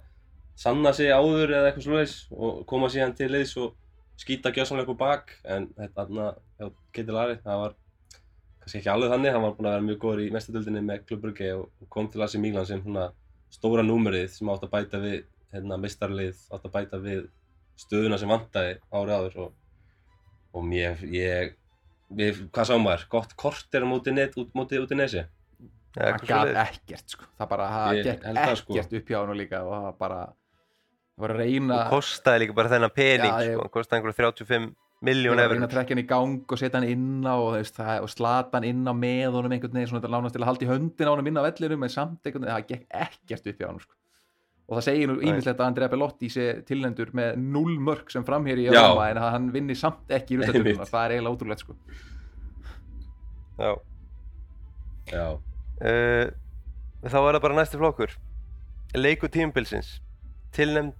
[0.64, 3.74] sanna sig áður eða eitthvað slúðis og koma síðan til liðs og
[4.20, 7.74] skýta gjössamlega upp á bak en þetta hérna hjá Ketilari það var
[8.64, 11.50] kannski ekki alveg þannig, hann var búinn að vera mjög góður í mestadöldinni með Klubburgi
[11.56, 13.10] og og kom til AC Milan sem svona
[13.52, 15.18] stóra númerið sem átt að bæta við
[15.54, 17.26] hérna, meistarlið, átt að bæta við
[17.78, 19.52] stöðuna sem vantaði árið áður og,
[20.54, 21.54] og mér, ég,
[22.08, 25.24] við, hvað sá maður, gott kort er á móti, net, út, móti út í nesi
[25.94, 27.28] það gaf ekkert sko.
[27.38, 28.24] það bara, það gekk
[28.60, 28.72] sko.
[28.74, 32.56] ekkert upp hjá hann líka og það bara það var að reyna og kostaði líka
[32.58, 34.72] bara þennan pening Já, sko, hann kostaði einhverju 35
[35.04, 37.58] Ég miljón að reyna að trekja hann í gang og setja hann inn á og,
[37.58, 40.64] og slata hann inn á með honum einhvern veginn svona þetta lánast til að halda
[40.64, 43.60] í höndin á honum inn á vellinum en samt einhvern veginn, það gekk ekkert upp
[43.60, 43.98] hjá hann sko.
[44.64, 48.62] Og það segir nú ímislegt að Andrea Bellotti sé tilnendur með 0 mörg sem framhér
[48.62, 48.78] í Já.
[48.80, 50.80] Roma en að hann vinni samt ekki í Einmitt.
[50.88, 51.76] það er eiginlega ótrúlegt sko.
[53.58, 53.74] Já.
[55.12, 55.26] Já,
[55.84, 56.30] Uh,
[57.02, 58.12] þá er það bara næsti flokkur
[58.94, 59.88] leiku tímabilsins
[60.54, 60.94] tilnefnd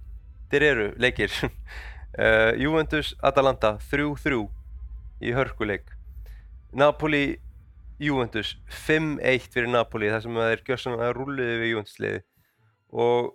[0.51, 4.41] þeir eru leikir uh, Juventus Atalanta 3-3
[5.23, 5.87] í hörkuleik
[6.75, 7.37] Napoli
[8.03, 12.21] Juventus 5-1 fyrir Napoli þar sem þeir gjössanlega rulluði við Juventus liði
[12.91, 13.31] og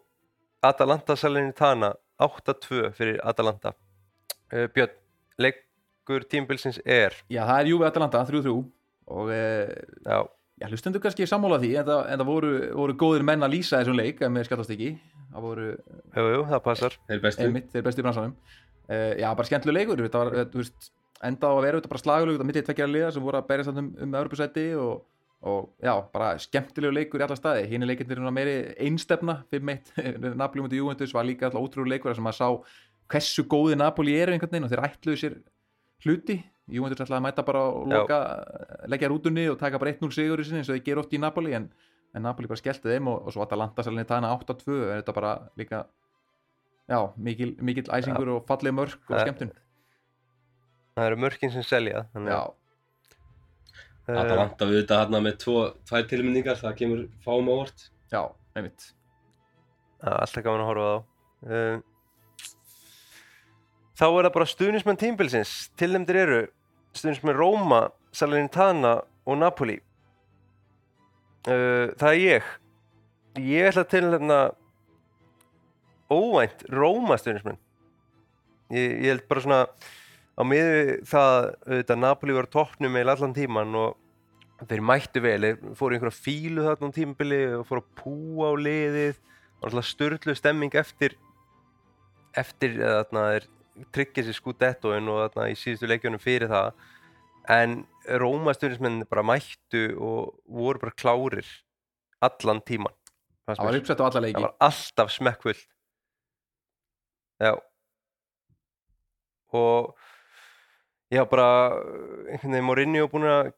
[0.62, 3.72] Atalanta Salernitana 8-2 fyrir Atalanta.
[4.52, 4.92] Uh, Björn,
[5.40, 7.16] leikur tímbilsins er?
[7.30, 8.52] Já, það er Juve Atalanta, 3-3
[9.10, 9.70] og eh,
[10.06, 10.18] já,
[10.62, 13.80] já, hlustendur kannski sammála því en það, en það voru, voru góðir menn að lýsa
[13.80, 14.92] þessum leik ef mér skallast ekki.
[15.32, 16.96] Það voru jú, jú, það passar.
[17.08, 17.46] Þeir bestu.
[17.46, 18.36] Einmitt, þeir bestu í bransanum.
[18.90, 20.04] Uh, Já, bara skemmtileg leikur.
[20.06, 20.90] Þetta var, þú veist,
[21.26, 23.70] enda á að vera þetta bara slagulegur þetta mittið tveggjara liða sem voru að berjast
[23.70, 24.92] þarna um, um Evropasæti og,
[25.42, 27.66] og já, bara skemmtilegu leikur í alla staði.
[27.70, 29.94] Hinn er leikindir meiri einstefna 5-1,
[30.40, 32.48] Napoli mútið Juventus var líka alltaf ótrúlega leikur sem maður sá
[33.10, 35.38] hversu góði Napoli eru einhvern veginn og þeir ætluðu sér
[36.04, 36.36] hluti.
[36.70, 37.96] Juventus ætlaði að mæta bara og Já.
[37.98, 38.18] loka
[38.92, 41.18] leggja rútunni og taka bara 1-0 sigur í sinni eins og þeir gera oft í
[41.18, 41.64] Napoli en,
[42.14, 45.32] en Napoli bara skellti þeim og, og svo Atalanta sælni tana 8-2 er þetta bara
[45.58, 45.80] líka
[46.90, 49.50] já, mikil, mikil æsingur og falleg mörk og Það- skemmtun.
[50.94, 52.36] það eru mörkin sem selja þannig
[54.10, 55.58] já, að, uh, Atalanta við þetta hérna með tvo,
[55.88, 57.86] tvær tilmyndingar, það kemur fáum ávart.
[58.12, 58.22] já,
[58.58, 58.90] einmitt
[60.00, 61.06] Það er alltaf gaman að horfa á þá.
[61.50, 61.82] Um,
[64.00, 65.52] þá er það bara stuðnismenn tímbilsins.
[65.80, 66.40] Tilnefndir eru
[66.96, 67.82] stuðnismenn Róma,
[68.16, 68.94] Salernitana
[69.28, 69.76] og Napoli.
[71.44, 72.48] Uh, það er ég.
[73.40, 74.40] Ég ætla að tilnefna
[76.10, 77.60] óvænt Róma stuðnismenn.
[78.72, 79.60] Ég, ég held bara svona
[80.40, 81.34] á miðu það
[81.68, 86.16] auðvitað Napoli var á toppnum eða allan tíman og þeir mættu vel, þeir fóru einhverja
[86.16, 89.20] fílu þarna á tímabili og fóru að púa á liðið.
[89.60, 91.16] Og alltaf störlu stemming eftir
[92.40, 93.48] eftir þarna þeir
[93.94, 96.72] tryggja sér skúdettóin og þarna í síðustu leikjunum fyrir það.
[97.50, 97.82] En
[98.20, 101.48] Róma stjórnismenn bara mættu og voru bara klárir
[102.24, 102.96] allan tíman
[103.56, 104.36] það var uppsett á alla leiki.
[104.36, 105.66] það var alltaf smekkfullt.
[107.40, 107.52] Já.
[109.56, 109.94] Og
[111.10, 111.46] já bara
[112.30, 113.50] einhvern veginn Mourinho búin að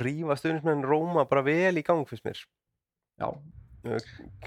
[0.00, 2.40] rífa stjórnismenn Róma bara vel í gang fyrst mér
[3.20, 3.28] já,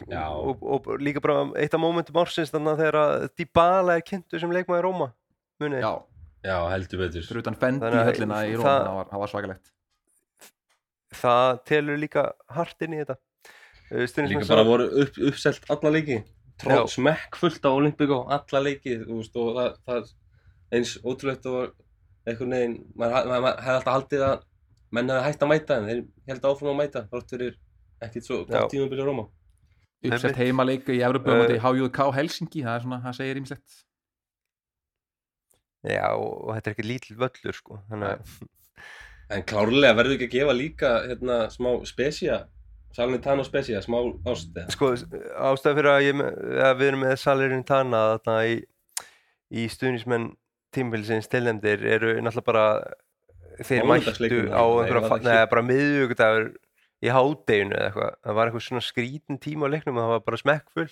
[0.09, 0.23] Já.
[0.33, 4.41] og, og líka bara eitt af mómentum ársins þannig að þegar að Dybala er kynntur
[4.41, 5.09] sem leikmaður Róma
[5.61, 5.93] munið já,
[6.47, 7.25] Já, heldur betur.
[7.27, 9.71] fyrir utan Fendi höllina í Róma, það var, var svakalegt
[11.17, 12.27] það telur líka
[12.57, 13.17] hart inn í þetta
[13.87, 16.17] Uh, stuðningsmenn Líka bara voru upp, uppselt alla leiki.
[16.59, 16.87] Tró, Já.
[16.91, 20.09] smekkfullt á Olympico, alla leiki, þú veist, og það, það
[20.73, 21.73] eins ótrúlegt og
[22.27, 24.37] einhvern veginn, maður, maður, maður hefði alltaf haldið að
[24.97, 27.57] menn hefði hægt að mæta en þeir held áfram að mæta, þátt fyrir
[28.07, 29.27] ekkert svo gott tímabili á Róma.
[30.07, 33.79] uppsett heimaleik í Uh, uh, HJK Helsingi, það er svona, það segir ímislegt
[35.87, 38.37] já og þetta er ekki lítill völlur sko þannig að
[39.27, 42.45] En klárlega verður ekki að gefa líka hérna, smá spesía,
[42.95, 44.71] Salernitano spesía, smá ást eða?
[44.71, 46.21] sko ástæða fyrir að, ég,
[46.63, 48.53] að við erum með Salirinn Tana þarna í,
[49.51, 50.29] í stuðnismenn
[50.77, 52.65] tímbilsins tilnefndir eru náttúrulega bara
[53.65, 56.51] þeir mættu á einhverja neða bara miðvíkudagur
[57.03, 58.13] í hádeginu eða eitthvað.
[58.23, 60.91] Það var eitthvað svona skrítin tíma á leiknum og það var bara smekkfull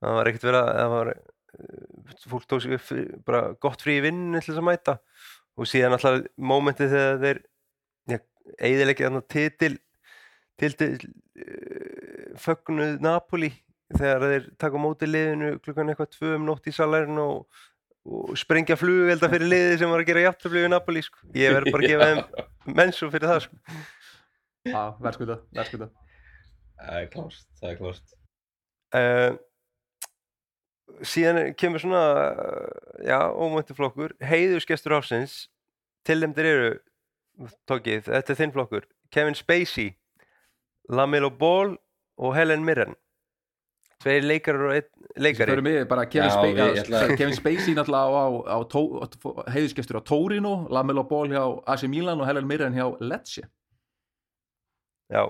[0.00, 4.04] það var ekkert verið að það var eh, fólk tók frí, bara gott frí í
[4.04, 4.96] vinninu til þess að mæta.
[5.60, 7.40] Og síðan alltaf mómentið þegar þeir
[8.10, 8.20] ja,
[8.58, 9.74] eiðilegja þarna titil
[10.60, 13.50] titil uh, fögnuð Napoli
[13.90, 17.62] þegar þeir taka móti liðinu klukkan eitthvað tvö um nótt í salærin og,
[18.10, 21.20] og sprengja flugelda fyrir liði sem var að gera jafntöfli við Napoli sko.
[21.38, 22.48] ég verð bara að gefa þeim
[22.80, 23.60] mennsú fyrir það sko.
[24.66, 25.38] Já, verðskuta,
[26.80, 28.12] Það er klárt, það er klárt.
[28.96, 29.32] uh,
[31.06, 32.02] síðan kemur svona
[32.32, 32.70] uh,
[33.04, 35.42] já, ómöntu flokkur heiðusgestur ásins
[36.08, 36.70] tilnefndir eru
[37.68, 39.94] tókið, þetta er þinn flokkur Kevin Spacey
[40.90, 41.76] Lamelo Ball
[42.20, 42.96] og Helen Mirren
[44.00, 44.88] tveir leikarar og einn
[45.20, 45.52] leikari.
[45.52, 48.26] Förum við bara Kevin, ég ætla- Kevin Spacey náttúrulega á, á,
[48.56, 48.82] á tó,
[49.52, 53.42] heiðuskestur á Torino, Lamelo Ball hjá AC Milan og Helen Mirren hjá Lecce
[55.10, 55.24] já,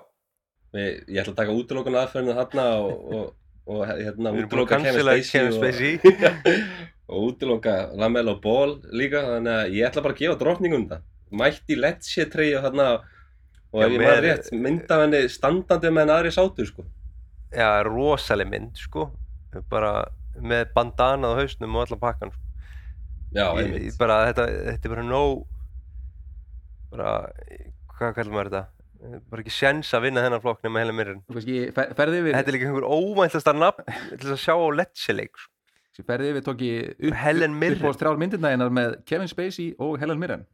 [0.70, 3.30] Við, ég ætla að taka útlokun aðferðinu þarna og, og,
[3.66, 5.92] og hérna erum búin að útiloka cancela Kevin og- Spacey.
[7.10, 11.00] Og útiloka Lamelo Ball líka þannig að ég ætla bara að gefa drottningum þetta
[11.40, 12.84] mætti Lecce treyja þarna
[13.72, 16.84] og Já, ef ég maður rétt mynda af henni standandi með henni aðri sátu sko
[17.52, 19.08] já, rosaleg mynd sko
[19.70, 20.04] bara
[20.40, 22.42] með bandana á hausnum og allan pakkan sko.
[23.34, 25.46] já, ég, ég bara, þetta, þetta er bara nóg
[26.90, 27.14] bara,
[27.96, 28.66] hvað kallar maður þetta
[29.00, 31.94] Eh, bara ekki sjens að vinna þennan flokk nema Helen Mirren Þú veist, ég fer-
[31.96, 36.04] þetta er líka einhver óvæntasta nafn til þess að sjá á Lecce-leik sko.
[36.04, 37.80] ferði yfir tók ég upp, Helen Mirren.
[37.80, 40.44] upp á þrjár myndirna hennar með Kevin Spacey og Helen Mirren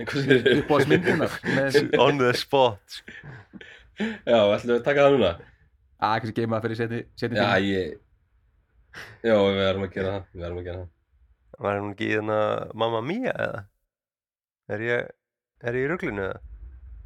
[0.00, 3.12] upp á myndirnar með, on the spot sko.
[4.00, 5.30] Já, ætlum við að taka það núna
[6.06, 7.62] að kannski geima það fyrir setni, setni Já, tíma.
[7.64, 7.94] ég
[9.24, 12.14] Já, við verðum að gera það Við verðum að gera það Var hún ekki í
[12.18, 12.38] þarna
[12.82, 13.62] Mamma Mia eða?
[14.76, 15.10] Er ég,
[15.62, 16.38] er ég í ruglinu eða?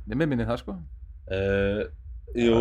[0.06, 1.82] Nei, mér minni það sko uh,
[2.38, 2.60] Jú,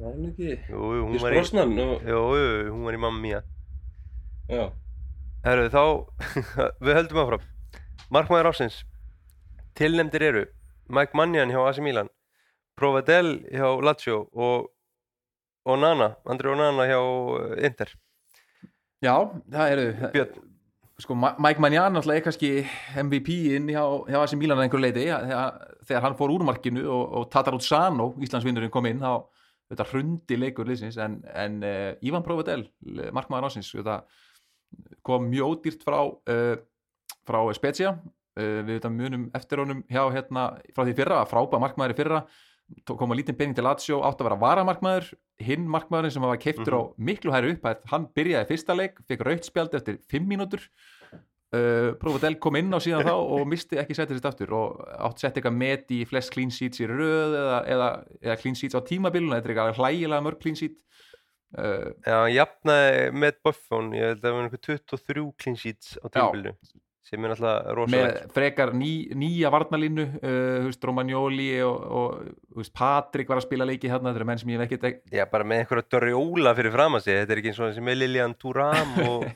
[0.00, 2.96] var hann ekki Jú, jú, hún Pírs var í, Brosnan og, jú, jú, hún var
[2.96, 3.40] í Mamma Mia.
[4.48, 4.64] Já,
[5.44, 5.82] Herru, þá,
[6.84, 7.42] við höldum áfram.
[8.16, 8.78] Markmaður ásins.
[9.76, 10.44] Tilnefndir eru
[10.88, 12.08] Mike Mannion hjá AC Milan,
[12.78, 14.70] Provedel hjá Lazio og
[15.64, 17.94] Onana, Andri Onana hjá eh, Inter.
[19.04, 19.14] Já,
[19.52, 20.42] það eru Björn.
[21.02, 22.50] sko, Mike Mannion náttúrulega er kannski
[23.02, 27.04] MVP-inn hjá, hjá AC Milan að einhver leiti þegar, þegar hann fór úr markinu og,
[27.18, 29.24] og Tatar Sano, Íslandsvinnurinn kom inn þá
[29.72, 32.66] þetta hrundi leikur liðsins en, en uh, Ivan Provedel
[33.16, 34.02] markmaður ásins þetta
[35.06, 36.56] kom mjög ódýrt frá uh,
[37.24, 41.96] frá Spezia uh, við þetta munum eftir honum hjá hérna frá því fyrra, frábæð markmaður
[41.96, 42.22] í fyrra
[42.88, 45.12] tó- kom að lítinn pening til Lazio átt að vera varamarkmaður
[45.44, 49.44] hinn markmaðurinn sem var keiftur á miklu hæri upp hann byrjaði fyrsta leik, fekk rautt
[49.48, 50.62] spjald eftir 5 mínútur.
[51.54, 55.20] Uh, Provedel kom inn á síðan þá og misti ekki setið sitt aftur og átt
[55.22, 57.90] sett eitthvað met í flest clean sheets í röð eða, eða,
[58.24, 60.74] eða clean sheets á tímabilun þetta er eitthvað hlægilega mörg clean sheet.
[61.54, 66.06] Uh, Já, jafnaði með Buffon, ég held að það var einhver 23 clean sheets á
[66.10, 66.56] tímabilinu,
[67.04, 68.30] sem er náttúrulega með rosalegt.
[68.32, 68.90] frekar ný,
[69.20, 74.28] nýja varnalínu uh, Romagnoli og, og veist, Patrik var að spila leiki hérna þetta eru
[74.30, 77.36] menn sem ég hef ekkert Já, bara með einhverja Doriola fyrir fram að sig, þetta
[77.36, 79.26] er ekki eins og þessi með Lilian Thuram og,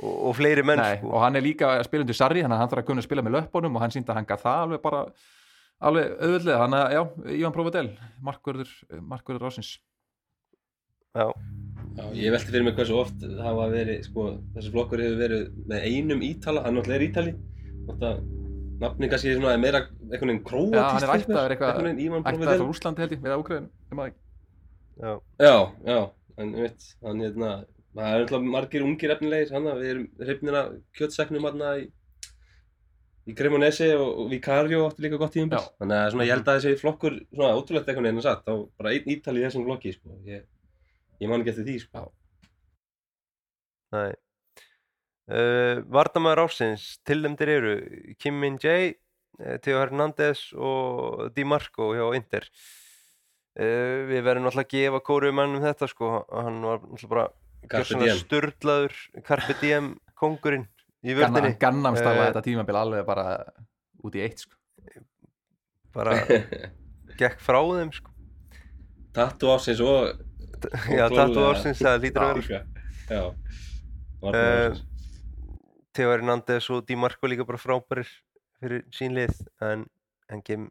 [0.00, 1.12] og, og fleiri menn, Nei, sko.
[1.12, 3.76] og hann er líka spilandur Sarri þannig að hann þarf að kunna spila með löppunum
[3.76, 5.04] og hann sýndi að hann gaf það alveg bara
[5.86, 7.02] alveg auðvöldlega, þannig að já,
[7.36, 7.88] Ivan Provedel
[8.24, 9.76] markvörður ásins
[11.16, 11.26] Já,
[11.96, 15.44] Já, ég velti fyrir mig hversu oft það hafa verið, sko, þessi flokkur hefur verið
[15.70, 17.32] með einum ítala, hann náttúrulega er ítali
[17.86, 18.10] Þetta
[18.82, 21.76] nafni kannski svona er meira einhvern veginn króatist Já, hann er ættaður eitthvað-
[22.36, 23.68] Provedel frá Úslandi held ég, eða Úkræðin
[25.00, 25.54] já, Já,
[25.86, 25.98] já,
[26.36, 27.50] en ég veit, hann hérna,
[27.96, 30.66] það er náttúrulega margir ungir efnilegir, hann við erum hrifnir af
[30.98, 31.86] kjötseknum hann í,
[33.26, 35.62] í Cremonese og, og Vicario átti líka gott tíðum Já.
[35.80, 38.10] Þannig að svona, ég held að þessi flokkur, svona ótrúlegt einhvern
[41.20, 42.06] ég, man ekki eftir því, sko.
[43.96, 44.14] nei.
[45.26, 47.72] Uh, Vardamaður ásins, tilnæmdir eru
[48.22, 48.92] Kim Min-jae,
[49.40, 52.46] eh, Theo Hernández og Di Marco hjá Inter.
[53.56, 56.12] Uh, við verðum náttúrulega að gefa kóru mannum þetta, sko.
[56.30, 57.26] Hann var náttúrulega bara
[58.20, 58.94] sturlaður
[59.26, 60.66] Carpe Diem kongurinn
[61.02, 61.58] í Ganna, vördinni.
[61.60, 63.26] Gannamstala Eh, þetta tímabil alveg bara
[64.04, 64.56] út í eitt sko.
[65.96, 66.16] Bara
[67.20, 68.12] gekk frá þeim, sko.
[69.16, 70.22] Tattu ásins og...
[70.96, 72.60] Já, tattu ársins, það lítur að vera.
[73.06, 73.22] Já.
[73.22, 73.32] Eh,
[74.20, 74.84] Varnarmaður ársins.
[75.96, 78.08] Theo Hernández og Di Marco líka bara frábærir
[78.60, 79.86] fyrir sín lið en,
[80.28, 80.68] en Kim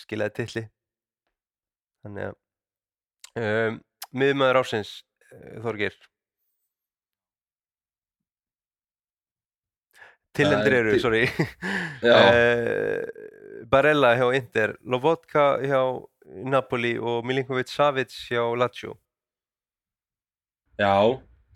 [0.00, 0.64] skilaði tilli
[2.02, 2.34] þannig að
[3.42, 3.78] um,
[4.16, 4.92] miðmaður ásins
[5.30, 5.96] uh, Þorgir
[10.36, 11.24] Tillendir Það er eru, sorry
[13.72, 15.80] Barella hjá Inter Lobotka hjá
[16.26, 18.98] Napoli og Milinkovic Savic hjá Lazio
[20.76, 20.92] Já,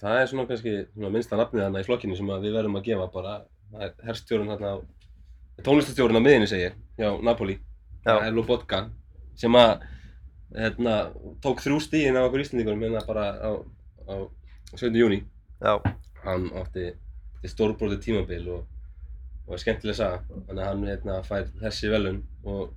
[0.01, 2.87] það er svona kannski svona minnsta nafnið þarna í flokkinu sem að við verðum að
[2.89, 3.35] gefa bara
[3.71, 4.71] það er herstjórun þarna
[5.67, 8.15] tónlistastjórun á miðinni segi ég, hjá Napoli Já.
[8.15, 8.81] það er Lobotka
[9.41, 9.85] sem að
[10.57, 10.95] hérna,
[11.45, 13.51] tók þrjú stíðin á okkur Íslandingunum hérna bara á,
[14.09, 14.15] á
[14.75, 14.91] 7.
[14.97, 15.21] júni
[15.61, 15.77] Já,
[16.25, 16.91] hann átti,
[17.45, 18.65] stórbrótið tímabil og,
[19.47, 22.73] og er skemmtileg saga þannig að hann hérna, fær þessi velun og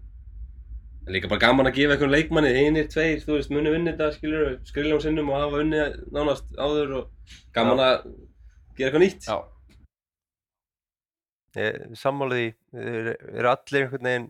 [1.04, 3.92] það er líka bara gaman að gefa einhvern leikmanni einir, tveir, þú veist, muni vinni
[3.92, 7.96] þetta skilur, skriljum sinnum og hafa unnið nánast áður og gaman að
[8.78, 9.28] gera eitthvað nýtt.
[9.28, 9.38] Já,
[11.60, 14.30] ég sammála því þeir eru allir einhvern veginn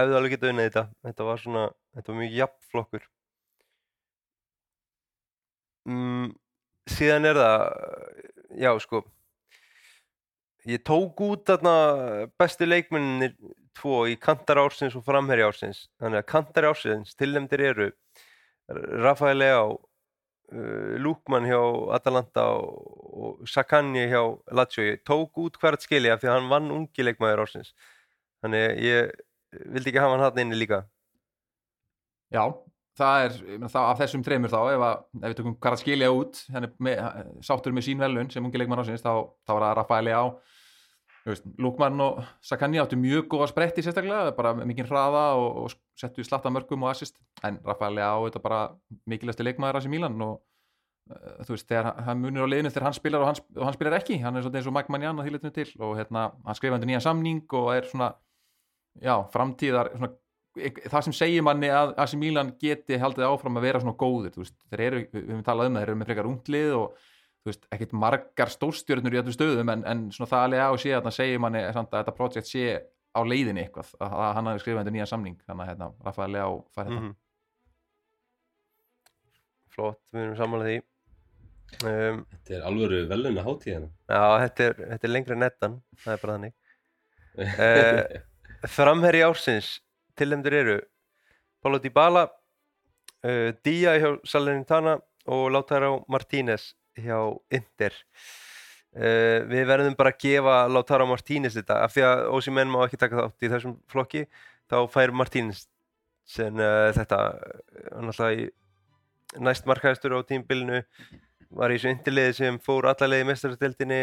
[0.00, 0.86] hefðu alveg getað unnið þetta.
[1.08, 1.66] Þetta var svona,
[1.98, 3.10] þetta var mjög jafn flokkur.
[5.84, 6.30] Mm,
[6.88, 7.66] síðan er það
[8.56, 9.02] já sko
[10.64, 11.74] ég tók út þarna
[12.40, 13.34] bestu leikmennir
[13.78, 15.84] tvo í kantar ársins og framherja ársins.
[16.02, 17.90] Þannig að kantar ársins tilnefndir eru
[19.04, 21.60] Rafael Leao uh, Lukman hjá
[21.96, 24.22] Atalanta og, Sakanje hjá
[24.54, 24.96] Lazio.
[25.06, 27.74] Tók út hvert skilja því að hann vann ungi leikmaður ársins.
[28.44, 29.14] Þannig ég
[29.70, 30.84] vildi ekki hafa hann hann inni líka.
[32.34, 32.48] Já
[32.98, 36.10] það er, það, af þessum þreymur þá ef, að, ef við tökum hvað að skilja
[36.14, 36.42] út
[36.86, 37.00] með,
[37.46, 39.12] sáttur með sín velun sem ungi leikmann ásins þá,
[39.46, 40.24] þá var það Rafaeli á
[41.58, 46.50] Lúkmann og Sakani áttu mjög góða spretti sérstaklega, bara mikinn hraða og, og settu slatta
[46.52, 47.16] mörgum og assist.
[47.46, 48.58] En Rafaeli á þetta bara
[49.08, 50.34] mikilvægsti leikmaður hans í Mílan og
[51.14, 53.78] uh, þú veist, þegar hann- munir á liðinu þegar hann spilar og hann, og hann
[53.78, 56.60] spilar ekki, hann er svolítið eins og Mike Mannian að þýletinu til og hérna, hann
[56.60, 58.10] skrifa undir nýjan samning og er svona
[59.00, 60.12] já, framtíðar svona
[60.54, 64.44] það sem segir manni að AC Milan geti haldið áfram að vera svona góðir þú
[64.44, 67.08] veist, þeir eru, við höfum talað um það, þeir eru með frekar unglið og
[67.44, 70.78] þú veist, ekkert margar stórstjörnur í öllum stöðum en, en svona það alveg á að
[70.84, 72.64] sé að það segir manni samt að þetta projekt sé
[73.14, 76.32] á leiðinni eitthvað, að, að hann hafi skrifað þetta nýja samning þannig að hérna, Rafael
[76.34, 77.12] Leá fær þetta Mhm.
[79.74, 83.88] Flott, við erum samanlega því um, Þetta er alvöru veluna hátíðina.
[84.06, 85.74] Já, þetta er, þetta er lengra en nettan
[86.04, 86.60] það er bara þannig
[87.34, 88.20] Eh,
[88.70, 89.72] Framherri ársins
[90.14, 90.76] tilnefndir eru
[91.64, 94.92] Paulo Dybala uh, Dia hjá Salernitana
[95.26, 96.68] og Lautaro Martínez
[96.98, 97.18] hjá
[97.54, 97.94] Inter.
[98.94, 103.00] Uh, Við verðum bara að gefa Lautaro Martínez þetta af því að Ósimenn má ekki
[103.00, 104.26] taka þátt í þessum flokki
[104.70, 105.64] þá fær Martínez
[106.30, 108.46] sem uh, þetta uh, hann alltaf í
[109.42, 110.84] næst markaðistur á tímbilinu
[111.54, 114.02] var í þessu indirliði sem fór allarleiði mestarastildinni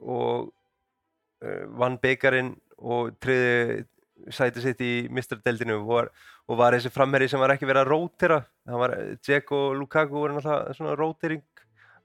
[0.00, 0.48] og
[1.44, 3.84] uh, vann beigarinn og triði
[4.32, 6.08] sæti sitt í mistradeldinu og
[6.46, 8.40] og var þessi framherri sem var ekki verið að rótera.
[8.66, 11.42] Það var Dzeko og Lukaku voru náttúrulega svona rótering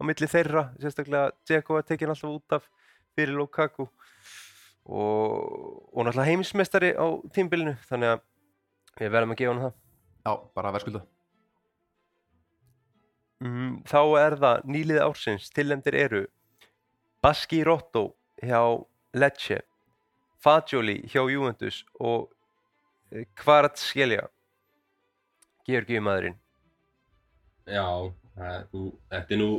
[0.02, 2.68] á milli þeirra sérstaklega Dzeko var tekin alltaf út af
[3.14, 3.86] fyrir Lukaku.
[4.90, 8.24] Og, og náttúrulega heimsmeistari á tímbilinu þannig að
[8.98, 9.76] við verðum að gefa hann það.
[10.22, 11.02] Já, bara verðskulda
[13.42, 15.50] mm, þá er það nýlið ársins.
[15.54, 16.22] Tilnefndir eru
[17.22, 18.62] Baski Rotto hjá
[19.14, 19.62] Lecce
[20.42, 22.32] Fagioli hjá Juventus og
[23.38, 24.26] Kvaratskhelia
[25.68, 26.38] Georgiumadurinn
[27.70, 27.86] Já,
[28.34, 29.52] það nú, þetta er nú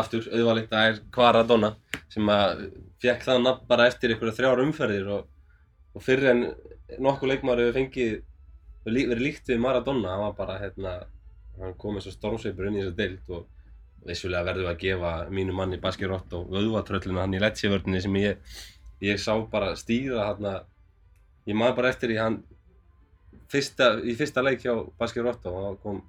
[0.00, 1.70] aftur auðvalið, það er Kvaradonna
[2.12, 2.62] sem að
[3.02, 5.26] fekk það nafn bara eftir einhverja þrjár umferðir og,
[5.94, 6.44] og fyrir en
[7.04, 8.14] nokkuð leikmaður hefur fengið
[8.84, 10.94] verið lí- verið líkt við Maradona, hann var bara hérna,
[11.60, 13.46] hann kom eins og stormsveipur inn í þessa deild og
[14.04, 18.56] vissulega verðum við að gefa mínu manni Baski Rotto vöðvatröllinu hann í Lecce-vörninni sem ég,
[19.00, 20.58] ég sá bara stýra hérna,
[21.48, 22.42] ég maður bara eftir í hann
[23.52, 26.02] fyrsta, í fyrsta leik hjá Baski Rotto og kom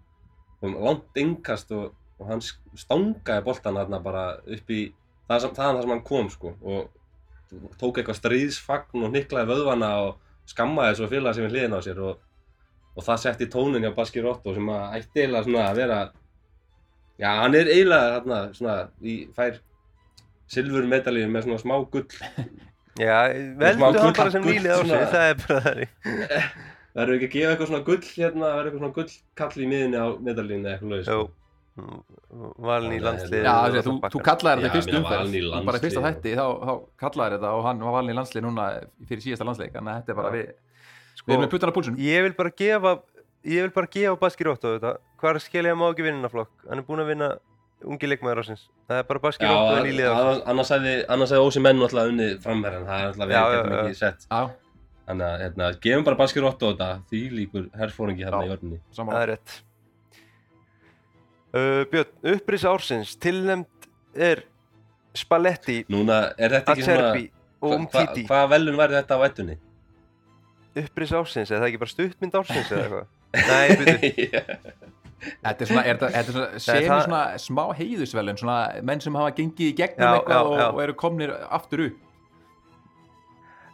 [0.59, 4.81] kom langt innkast og, og hann stangaði boltan þarna bara upp í
[5.29, 10.15] það sem, það sem hann kom sko og tók eitthvað stríðsfagn og niklaði vöðvana og
[10.49, 12.19] skammaði svo félag sem við hliðin á sér og,
[12.95, 15.99] og það setti tónin hjá Baski Rotto sem að ætti eiginlega svona að vera
[17.19, 19.59] já, hann er eiginlega þarna svona í fær
[20.51, 22.05] silfur medalíu með svona smá gull.
[23.01, 23.15] Já,
[23.59, 25.95] veldu hann bara sem nýlið ársins, svona- það er bara þannig.
[26.95, 29.99] Verður ekki að gefa eitthvað svona gull hérna verður eitthvað svona gull kall í miðinni
[29.99, 31.25] á medalíunni eða eitthvað Jú,
[31.75, 35.79] valin í landslið Já, þú, þú kallaðir Já, þetta í fyrstu ég meina, umferð bara
[35.79, 36.73] í fyrsta þætti, þá, þá
[37.03, 38.67] kallaðir þetta og hann var valin í landslið núna
[39.09, 39.73] fyrir síðasta landsleik.
[39.75, 42.35] Þannig að þetta er bara við, við Sko, erum með puttan á púlsun ég vil
[42.37, 42.91] bara gefa
[43.45, 44.91] ég vil bara gefa Baski Rótto þetta.
[45.19, 46.53] Hvað er skilja má ekki vinna flokk?
[46.69, 47.29] Hann er búinn að vinna
[47.85, 50.43] ungi leikmaður ásins það er bara Baski Já, Rótto en nýlið ársins.
[50.47, 53.83] annars- hefði, annars hefði Ósi menn alltaf unnið framherjan, það er alltaf við getum já,
[53.83, 54.19] ekki sett.
[54.31, 54.41] Já,
[55.05, 56.87] Þannig að, hérna, gefum bara Baski Rotto þetta,
[61.55, 64.43] uh, Björn, upprís ársins tilnæmt er
[65.15, 67.29] Spalletti, Núna, er þetta ekki svona, Acerbi
[67.61, 68.25] og hva- Umtiti.
[68.27, 69.57] hvaða velun væri þetta á ettunni?
[70.75, 73.07] upprís ársins, er það ekki bara stuttmynd ársins eða eitthvað?
[73.49, 74.41] Nei, byrju,
[75.45, 79.01] Þetta er svona, er, þetta- þetta er svona, sem það- svona smá heiðusvelun svona menn
[79.01, 80.65] sem hafa gengið í gegnum Já, eitthvað já, já.
[80.75, 82.01] Og, eru komnir aftur upp.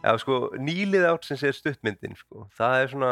[0.02, 3.10] Já sko, nýlið ársins er stuttmyndin sko, það er svona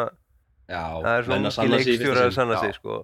[0.70, 2.96] Já, það er svona leikstjórar að sanna sig sko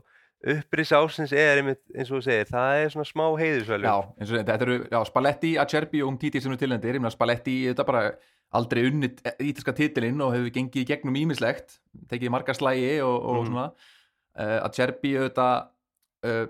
[0.46, 4.30] upprís ársins er einmitt, eins og þú segir það er svona smá heiðusvelun Já, eins
[4.32, 7.86] og þetta eru já, Spalletti, Acerbi og Umtiti sem eru tilhendir ég meina Spalletti, þetta
[7.88, 8.02] bara
[8.56, 11.80] aldrei unnit ítalska titilinn og hefur gengið gegnum ímislegt,
[12.12, 13.46] tekið marga slægi og, og Mhm.
[13.50, 13.66] svona
[14.38, 15.66] uh, Acerbi auðvitað
[16.30, 16.46] uh,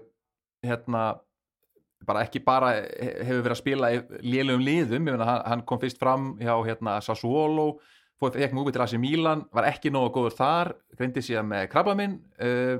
[0.66, 1.04] hérna
[2.06, 5.62] bara ekki bara he- hefur verið að spila í lélugum liðum, ég meina hann, hann
[5.66, 7.78] kom fyrst fram hjá hérna Sassuolo
[8.20, 12.14] fór ekki múið til AC Milan, var ekki nógu góður þar, greindi síðan með krabbaminn
[12.40, 12.76] uh,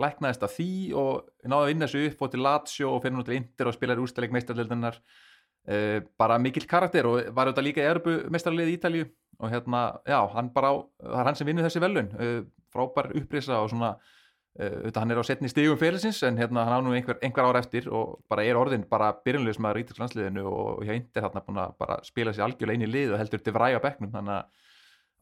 [0.00, 3.36] læknaðist af því og náði að vinna þessu upp, fór til Lazio og fyrir til
[3.38, 8.72] Inter og spilaði úrstæleik meistarleildarinnar uh, bara mikill karakter og var auðvitað líka Erbu meistarleið
[8.72, 9.06] í Ítalíu
[9.42, 12.36] og hérna, já, hann bara á, það er hann sem vinnur þessi velun uh,
[12.74, 16.84] frábær upprisa og svona uh, hann er á setni stigum fyrirsins en hérna hann á
[16.86, 20.84] nú einhver, einhver ár eftir og bara er orðin bara byrjunlegs maður í Ítalslandsliðinu og
[20.86, 23.82] hjá Inter hann búin að spila sér algjörlega inn í lið og heldur til fræga
[23.82, 24.62] bekknum þannig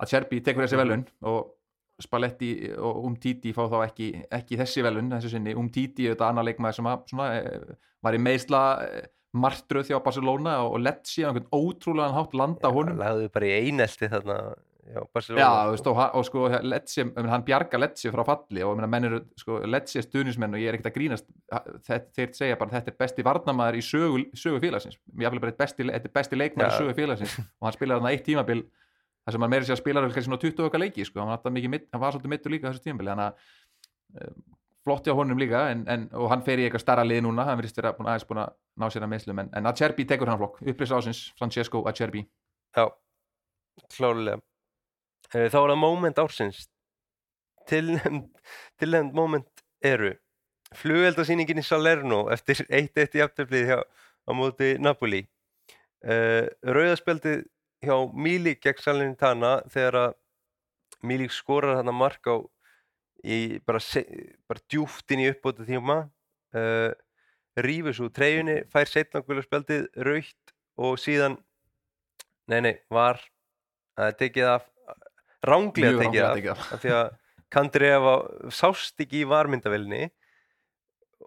[0.03, 1.53] að Cherby tekur þessi velun og
[2.05, 6.79] Spalletti og Umtiti fá þá ekki, ekki þessi velun þessu sinni, Umtiti auðvitað annar leikmaður
[6.79, 8.63] sem að, svona, eh, var í meðsla
[9.33, 13.01] martröð hjá Barcelona og Lecce á einhvern ótrúlegan hátt landa á honum.
[13.01, 14.37] lagðu bara í einelti þarna
[14.83, 15.01] já,
[15.39, 19.09] Já, veist, og, og sko meina, hann bjarga Lecce frá falli og ég meina, menn
[19.09, 21.29] eru, sko, Lecce er stuðnismenn og ég er ekkert að grínast.
[21.87, 24.99] Þeir, segja bara þetta er besti varnamaður í sögu, sögu félagsins.
[25.17, 26.81] Ég vil bara þetta besti, þetta er besti leikmaður í Já.
[26.83, 27.39] sögu félagsins.
[27.41, 28.65] Og hann spilaði þarna eitt tímabil
[29.23, 31.23] það sem hann meiri sér að spila kannski svona 20 okkar leiki sko.
[31.23, 34.43] hann, mikið hann var svolítið mittur líka þessu tímabili þannig að um,
[34.83, 37.61] flott hjá honum líka en, en, og hann fer í eitthvað starra lið núna hann
[37.61, 40.59] verðist vera aðeins búin að ná sér að meðslum en, en Acerbi tekur hann flokk,
[40.67, 42.25] upplýs ásins Francesco Acerbi
[42.73, 42.89] Já,
[43.93, 44.41] klálega.
[45.33, 46.67] Eh, Þá er það moment ársins.
[47.69, 50.15] Tilnefnd moment eru
[50.77, 55.27] flugeldasýningin í Salerno eftir 1-1 í afturflið á móti Napoli.
[56.03, 57.45] Uh, Rauðaspjaldið
[57.83, 60.19] hjá Mílik gegn Salernitana þegar að
[61.03, 62.37] Mílik skorar þarna mark á
[63.27, 63.81] í bara,
[64.47, 65.97] bara djúft inn í uppbóta tíma
[66.55, 66.91] uh,
[67.63, 71.37] rífur svo úr treyjunni, fær setna gula spjaldið raukt og síðan
[72.51, 73.21] nei nei, var
[73.99, 74.69] uh, tekið af
[75.43, 76.65] ránglega tekið af af.
[76.77, 77.13] af því að
[77.53, 78.15] Kandreva
[78.55, 80.07] sást ekki í varmyndavelni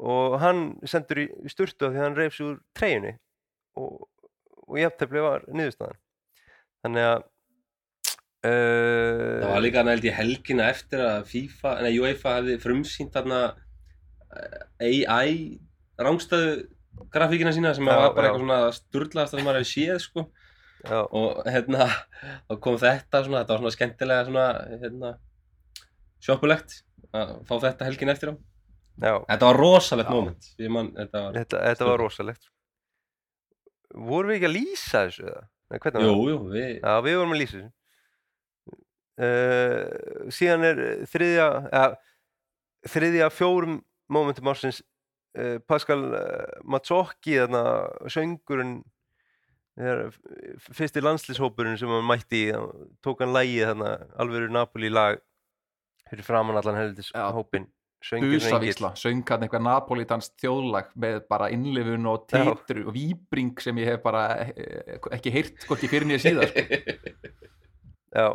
[0.01, 3.13] og hann sendur í sturtu af því að hann reyfs úr treyjunni
[3.77, 4.07] og,
[4.65, 5.99] og jafntefli var niðurstaðan
[6.85, 7.19] þannig að
[8.45, 13.41] uh, Það var líka nælt í helgina eftir að FIFA, nei UEFA hefði frumsýnt þarna
[14.37, 15.35] eh, AI
[15.99, 16.55] rángstæðu
[17.11, 18.33] grafíkina sína sem Já, var bara já.
[18.33, 20.25] eitthvað svona sturlaðast sem maður hefði séð sko.
[20.85, 21.87] Já, og hérna
[22.45, 24.47] þá kom þetta svona, þetta var svona skemmtilega svona
[24.83, 25.13] hérna
[26.25, 26.75] sjoppulegt
[27.15, 28.35] að fá þetta helgin eftir á.
[28.95, 32.45] Já, Þetta var rosalegt moment man, þetta var þetta, þetta var rosalegt.
[33.95, 35.43] Vorum við ekki að lýsa þessu eða?
[35.73, 37.71] Jú, jú, við Já, við vorum að lýsa þessu.
[39.15, 41.83] Uh, síðan er þriðja ja,
[42.91, 43.77] þriðja fjórum
[44.11, 44.81] momentum ársins
[45.39, 47.61] uh, Pascal uh, Mazzocchi þarna
[48.11, 48.81] söngurinn
[49.75, 52.51] fyrsti landslýshópurinn sem hann mætti í,
[53.03, 53.89] tók hann lægið þarna
[54.23, 55.17] alveg Napoli lag
[56.07, 57.65] fyrir framan allan heldur Já.
[58.03, 62.43] Busavísla, söng hann eitthvað Napolitans þjóðlag með bara innlifun og Já.
[62.43, 66.65] titru og víbring sem ég hef bara eh, ekki heyrt hvorki fyrir nýja síðar sko.
[68.15, 68.27] Já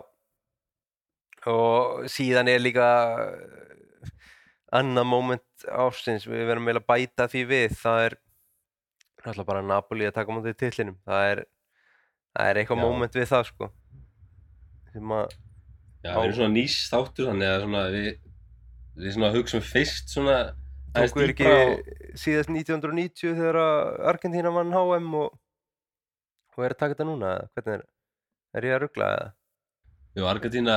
[1.48, 2.88] og síðan er líka
[3.24, 4.10] eh,
[4.76, 8.16] annað moment ársins við verðum vel að bæta því við það er
[9.20, 11.44] náttúrulega bara Napoli að taka mútið tillinum það er,
[12.34, 12.84] það er eitthvað Já.
[12.84, 13.70] moment við það sko
[14.90, 15.38] sem að
[16.00, 18.10] Já, við erum svona nýs þáttur þannig að svona við
[19.00, 20.36] við svona hugsum fyrst svona
[20.94, 25.36] aðeins tóku er ekki á- síðast 1990 þegar að Argentína vann HM og,
[26.56, 27.84] og er að taka þetta núna hvernig er,
[28.58, 29.28] er ég að ruggla eða
[30.18, 30.74] Jú, Argentína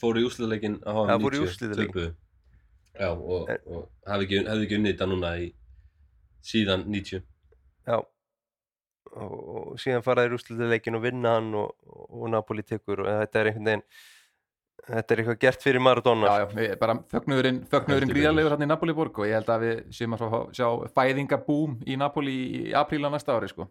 [0.00, 1.92] fór í úrslitaleikin á HM Já, fór í 90, úrslitaleikinn.
[1.92, 2.14] töpuðu.
[2.96, 5.50] Já, og, En- og hefði ekki, ekki unnið þetta núna í
[6.48, 7.22] síðan 90
[7.90, 7.98] Já
[9.12, 13.40] og, og síðan fara þeir úrslitaleikin og vinna hann og, og Napoli tekur og þetta
[13.42, 13.84] er einhvern veginn
[14.88, 17.60] þetta er eitthvað gert fyrir Maradona já, já, við, bara fögnuðurinn,
[18.10, 20.66] gríðarlegur hann í Napoli borg og ég held að við séum að fá, sjá
[20.96, 23.68] fæðingabúm í Napoli í apríl á næsta ári sko.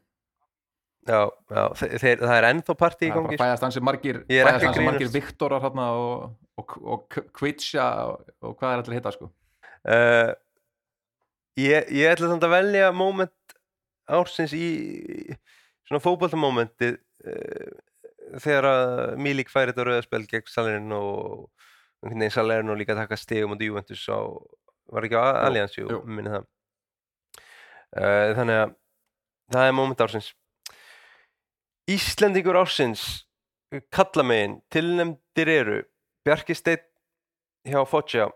[1.09, 1.19] já,
[1.51, 4.21] já, þe- þeir, það er ennþá partí í það er gangi bara fæðast hansi margir
[4.29, 5.11] Ég fæðast ekki að hansi margir.
[5.17, 6.31] Viktorar hérna og,
[6.61, 9.31] og, og Kvitsja og, og hvað er allir hitta sko.
[9.91, 10.31] uh,
[11.59, 13.57] ég, ég ætla samt að velja moment
[14.11, 14.67] ársins í
[15.87, 16.95] svona fótboltamomentið
[17.27, 17.79] uh,
[18.39, 21.33] þegar að Mílik færi þetta rauðaspel gegn Salerno og
[22.01, 24.19] einhvern veginn Salerno líka taka stigum og Juventus á,
[24.91, 26.47] var ekki á Allianz, jú, minni það.
[27.91, 28.77] Uh, þannig að
[29.51, 30.31] það er moment ársins.
[31.91, 33.03] Íslendingur ársins
[33.91, 35.81] kalla megin, tilnefndir eru
[36.25, 36.83] Bjarki Steinn
[37.67, 38.27] hjá Foggia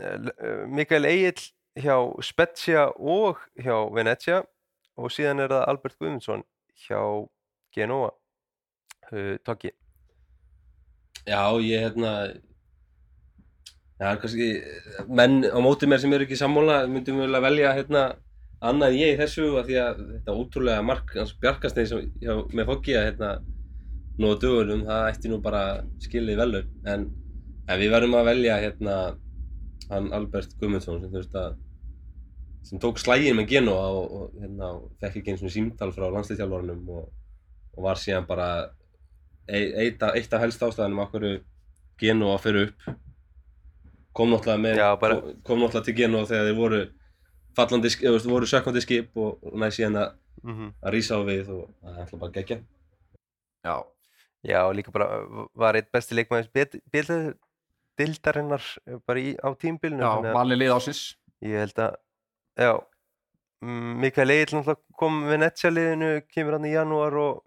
[0.00, 1.44] eh, eh, Mikael Egil
[1.78, 4.42] hjá Spezia og hjá Venezia
[4.98, 6.44] og síðan er það Albert Guðmundsson
[6.84, 7.00] hjá
[7.72, 8.10] Genoa
[9.12, 9.72] uh, Toggi?
[11.26, 12.12] Já, ég hérna
[14.02, 14.48] Já, kannski
[15.06, 18.02] menn á móti mér sem eru ekki sammála myndum við vilja velja hérna
[18.62, 22.68] annað ég í þessu af því að þetta ótrúlega mark hans bjarkastegi sem hjá, með
[22.72, 23.30] fokki að hérna
[24.22, 25.62] á dögunum, það ætti nú bara
[26.02, 27.06] skilið velun en,
[27.66, 28.96] en við verðum að velja hérna
[29.92, 31.56] hann Albert Guðmundsson sem veist að
[32.66, 36.90] sem tók slægin með Genoa og, og hérna fekk ekki eins og símtal frá landslýstjálfarnum
[36.94, 37.08] og,
[37.74, 38.48] og var síðan bara
[39.48, 41.40] eitt af, eitt af helst ástæðanum af hverju
[42.00, 42.90] Genoa fyrir upp
[44.12, 46.82] kom náttúrulega með Já, bara- kom, náttúrulega til Genoa þegar þeir voru
[47.56, 50.12] fallandi, eða, voru sökkvandi skip og, næst síðan að,
[50.42, 50.72] mm -hmm.
[50.82, 52.58] að rísa á við og það er alltaf bara geggja
[53.64, 53.76] já,
[54.42, 55.22] Já, líka bara
[55.54, 56.48] var eitt besti leikmaður
[57.96, 58.62] bildarinnar
[59.06, 61.94] bara í, á tímbilinu já valin lið ásins ég held að
[62.58, 62.72] já,
[63.62, 67.42] Mikael Egil náttúrulega kom Venezia liðinu kemur hann í janúar og,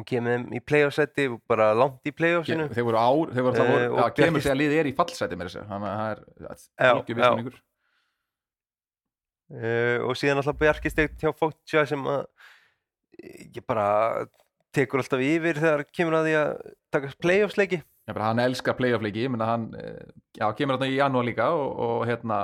[0.00, 2.68] og kemur þeim í playoff-seti og bara langt í playoffsinu.
[2.72, 5.38] Þeir voru ár, þeir voru Eh, það voru, já, kemur þegar liðið er í fallseti
[5.38, 6.22] með þessu, þannig að það er
[6.80, 7.20] Já, algjör já.
[7.20, 7.60] vissminningur
[9.50, 12.22] uh, og síðan alltaf Bjarki stegt hjá Foggia sem að
[13.20, 13.86] ég bara
[14.76, 16.50] tekur alltaf yfir þegar kemur að því að
[16.94, 17.80] taka playoffs leiki.
[18.08, 20.06] Já, bara hann elskar playoff-leiki, hann eh,
[20.38, 22.40] já, kemur þarna í janúar líka og, og hérna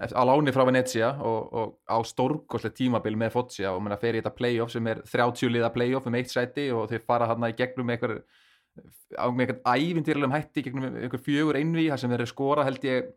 [0.00, 4.72] á láni frá Venezia og, og á stórkoslega tímabil með Foggia og í þetta playoff
[4.72, 7.98] sem er 30 liða playoff um eitt sæti og þeir fara hann í gegnum með
[7.98, 8.14] einhver
[9.32, 13.12] með einhvern ævindýrlegum hætti gegnum einhver fjögur einví þar sem þeir skora held ég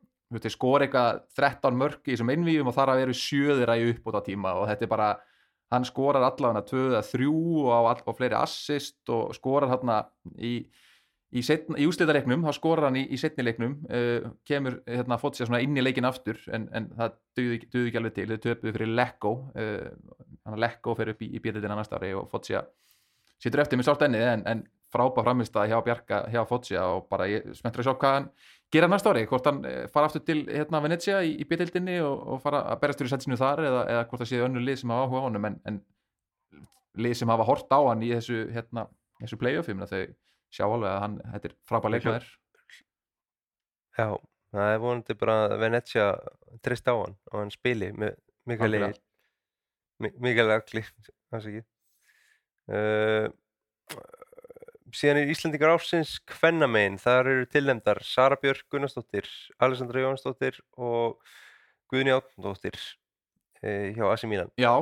[0.51, 4.55] skora eitthvað 13 mörg í þessum einvíum og þar að veru sjöðir að uppbúta tíma
[4.59, 5.09] og þetta er bara
[5.73, 9.93] hann skorar allavega tvö eða þrjú og á, all, og fleiri assist og skorar hann
[10.37, 10.57] í
[11.33, 15.53] í, í úslitareiknum, þá skorar hann í, í setni leiknum uh, kemur hérna fótt sér
[15.59, 18.29] inn í leikin aftur en, en það duði ekki alveg til.
[18.31, 22.51] Þau töpuðu fyrir Lekko uh, Lekko fyrir upp í, í bíðitin annars ári og fótt
[22.51, 22.67] sér
[23.41, 24.63] sittur eftir með sárt ennið en, en
[24.93, 28.29] frábær framistað hjá Bjarka hjá fótt sér og bara ég spenntur að sjá hvað hann
[28.73, 32.21] gera næsta ári, hvort hann eh, fara aftur til hérna Venezia í, í bíðildinni og,
[32.35, 34.93] og fara að berast fyrir sætsinu þar eða, eða hvort það séu önnur lið sem
[34.93, 35.81] hafa áhuga á honum en
[37.05, 38.87] lið sem hafa hort á hann í þessu, hérna,
[39.21, 40.05] þessu playoffum þau
[40.55, 42.27] sjá alveg að hann, þetta er frábær leikmaður
[43.95, 44.09] Já,
[44.51, 46.05] það er vonandi bara að Venezia
[46.65, 47.91] treyst á hann og hann spili.
[47.93, 48.91] Egil
[50.19, 50.83] Mikael Agli
[51.35, 51.61] ekki.
[52.65, 53.29] Uh,
[54.95, 59.27] síðan er Íslandingar ársins Kvennamein, þar eru tilnefndar Sara Björk Gunnarsdóttir
[59.61, 61.21] Alessandra Jónsdóttir og
[61.91, 62.79] Guðni Átnadóttir
[63.61, 64.73] uh, hjá Asi Mílan Já,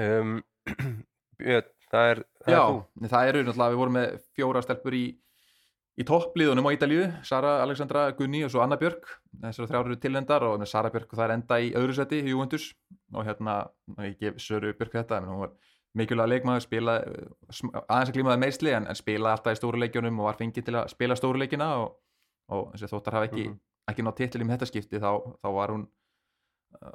[0.00, 0.38] um,
[1.42, 2.62] Björn, það er, það já,
[3.06, 5.04] er það eru náttúrulega, við vorum með fjóra stelpur í,
[5.96, 9.06] í toppliðunum á Ítalíu, Sara, Alexandra, Gunni og svo Anna Björk,
[9.44, 12.32] þessar þrjár eru tilendar og með Sara Björk það er enda í öðru seti í
[12.34, 12.66] Juventus.
[13.14, 13.54] Og hérna,
[14.04, 15.54] ég gef Söru Björk þetta, en hún var
[15.96, 20.28] mikilvæg leikmaður, spila aðeins að glímaði meðsli en, en spila alltaf í stóru leikjunum og
[20.28, 21.94] var fengið til að spila stóru leikina og,
[22.52, 23.60] og þessi þóttar hafa ekki, Mhm.
[23.88, 25.10] ekki nátt í þetta skipti þá,
[25.40, 25.86] þá var hún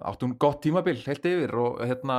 [0.06, 2.18] átt hún gott tímabil heilt yfir og hérna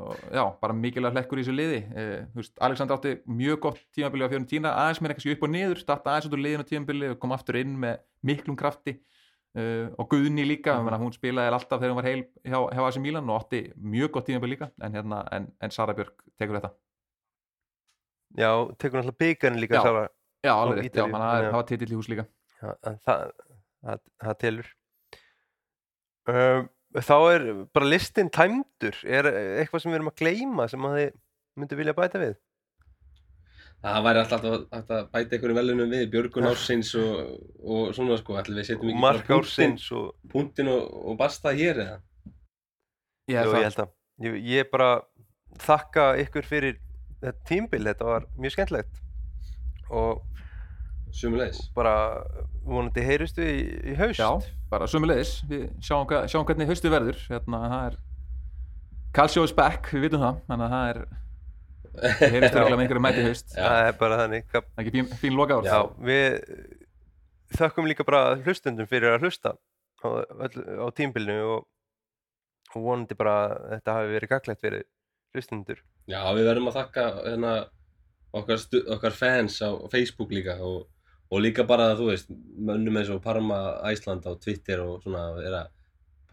[0.00, 1.80] og já, bara mikilvæg hlekkur í þessu liði.
[1.94, 6.10] Eh, Alexander átti mjög gott tímabili á Fiorentina, aðeins meira kannski upp og niður starta
[6.10, 8.98] aðeins út úr liðinu tímabili og kom aftur inn með miklum krafti.
[9.54, 10.96] Uh, og Guðni líka, mm.
[10.98, 14.26] hún spilaði alltaf þegar hún var heil hjá, hjá AC Milan og átti mjög gott
[14.26, 16.72] tímabili líka en, hérna, en, en Sara Björk tekur þetta.
[18.34, 18.50] Já,
[18.82, 19.84] tekur náttúrulega byggarinn líka Já.
[19.86, 20.08] Sara.
[20.42, 22.26] Já, alveg já, hann hafa titill í hús líka.
[22.58, 22.74] Já,
[23.06, 23.22] það,
[23.86, 24.72] það, það telur.
[26.34, 26.68] Um,
[27.02, 28.96] þá er bara listin tæmdur.
[29.02, 29.26] Er
[29.62, 31.14] eitthvað sem við erum að gleyma sem að þið
[31.58, 32.34] myndu vilja bæta við?
[33.84, 34.62] Það væri alltaf að-
[35.12, 39.12] bæta einhverjum velunum við, Björgun ársins og, og svona sko, ætlum við setjum ekki bara
[39.12, 41.98] mark ársins og punktin og, og basta hér eða?
[43.28, 43.90] Ég Jú, held ég held að
[44.24, 44.88] ég, ég bara
[45.60, 46.78] þakka ykkur fyrir
[47.20, 49.02] þetta tímbil, þetta var mjög skemmtilegt.
[49.90, 50.22] Og
[51.14, 51.60] Sumulegis.
[51.76, 51.94] bara
[52.66, 53.58] vonandi heyrustu í,
[53.92, 54.18] í haust.
[54.18, 54.30] Já,
[54.72, 57.20] bara sömulegis við sjáum, hva, sjáum hvernig haustu verður.
[57.30, 58.00] Hérna, það er
[59.14, 60.40] Calcio is back, við vitum það.
[60.48, 61.02] Þannig að það er
[61.94, 63.52] við heyrðist regla með einhverju mæti haust.
[63.54, 63.62] Já.
[63.62, 64.48] það er bara þannig.
[64.50, 66.40] Það er ekki fín, fín loka ár Já, við
[67.54, 71.68] þökkum líka bara hlustundum fyrir að hlusta á, á tímbilinu og,
[72.74, 74.86] og vonandi bara að þetta hafi verið gaglegt fyrir
[75.34, 75.84] hlustundur.
[76.10, 77.54] Já, við verðum að þakka hérna,
[78.34, 80.88] okkar, stu, okkar fans á Facebook líka og,
[81.32, 85.56] og líka bara, þú veist, mönnum eins og Parma Æsland á Twitter og svona er
[85.62, 85.70] að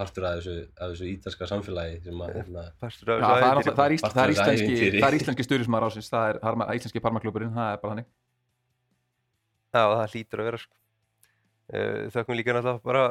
[0.01, 3.37] partur af þessu, af þessu ítalska samfélagi sem að, hérna, Partur af Já, þessu það
[3.37, 6.39] er, náttúrulega- það er, ísl, það er íslenski, það er íslenski stuðnismar ásins, það er
[6.43, 8.07] harma, íslenski parmaklúburinn, það er bara hannig.
[9.71, 10.75] Já, það hlýtur að vera sko.
[11.71, 13.03] Eh, Þökkum líka náttúrulega bara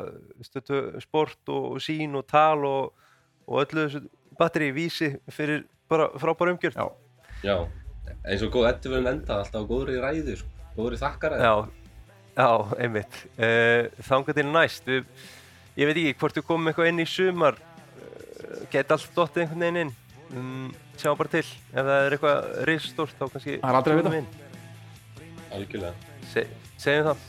[0.45, 2.93] stötu sport og, sín og tal og,
[3.49, 4.03] og öllu þessu
[4.39, 6.76] batteri vísi fyrir bara frábæra umgjörð.
[6.76, 6.87] Já,
[7.47, 7.57] já,
[8.26, 11.47] eins og góð ettu verðum enda alltaf á góðri ræðu, sko, góðri þakkaræðu.
[11.47, 11.55] Já,
[12.37, 12.51] já,
[12.85, 13.18] einmitt.
[13.37, 14.87] Uh, Þangað til næst.
[14.87, 15.03] Við,
[15.81, 17.59] ég veit ekki hvort við komum eitthvað inn í sumar.
[17.97, 19.93] Uh, Geti allt dottið einhvern veginn inn.
[20.31, 20.68] Um,
[21.01, 21.47] sjáum bara til.
[21.75, 22.39] Ef það er eitthvað
[22.71, 24.47] risastórt þá kannski Það er aldrei að vita.
[25.51, 25.95] Algjörlega.
[26.31, 26.47] Se,
[26.79, 27.25] segjum það.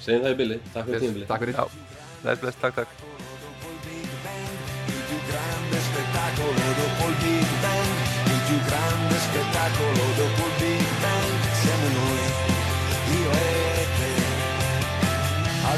[0.00, 1.26] Segjum það í billi, takk fyrir yes, tímabili.
[1.30, 1.54] takk fyrir.
[1.56, 1.64] Já,
[2.22, 2.90] bless, bless, takk, takk.
[4.90, 7.92] il più grande spettacolo dopo il Big Bang,
[8.28, 10.49] il più grande spettacolo dopo il Big Bang,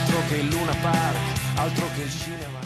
[0.03, 1.16] altro che il Luna Park,
[1.55, 2.62] altro che il cinema.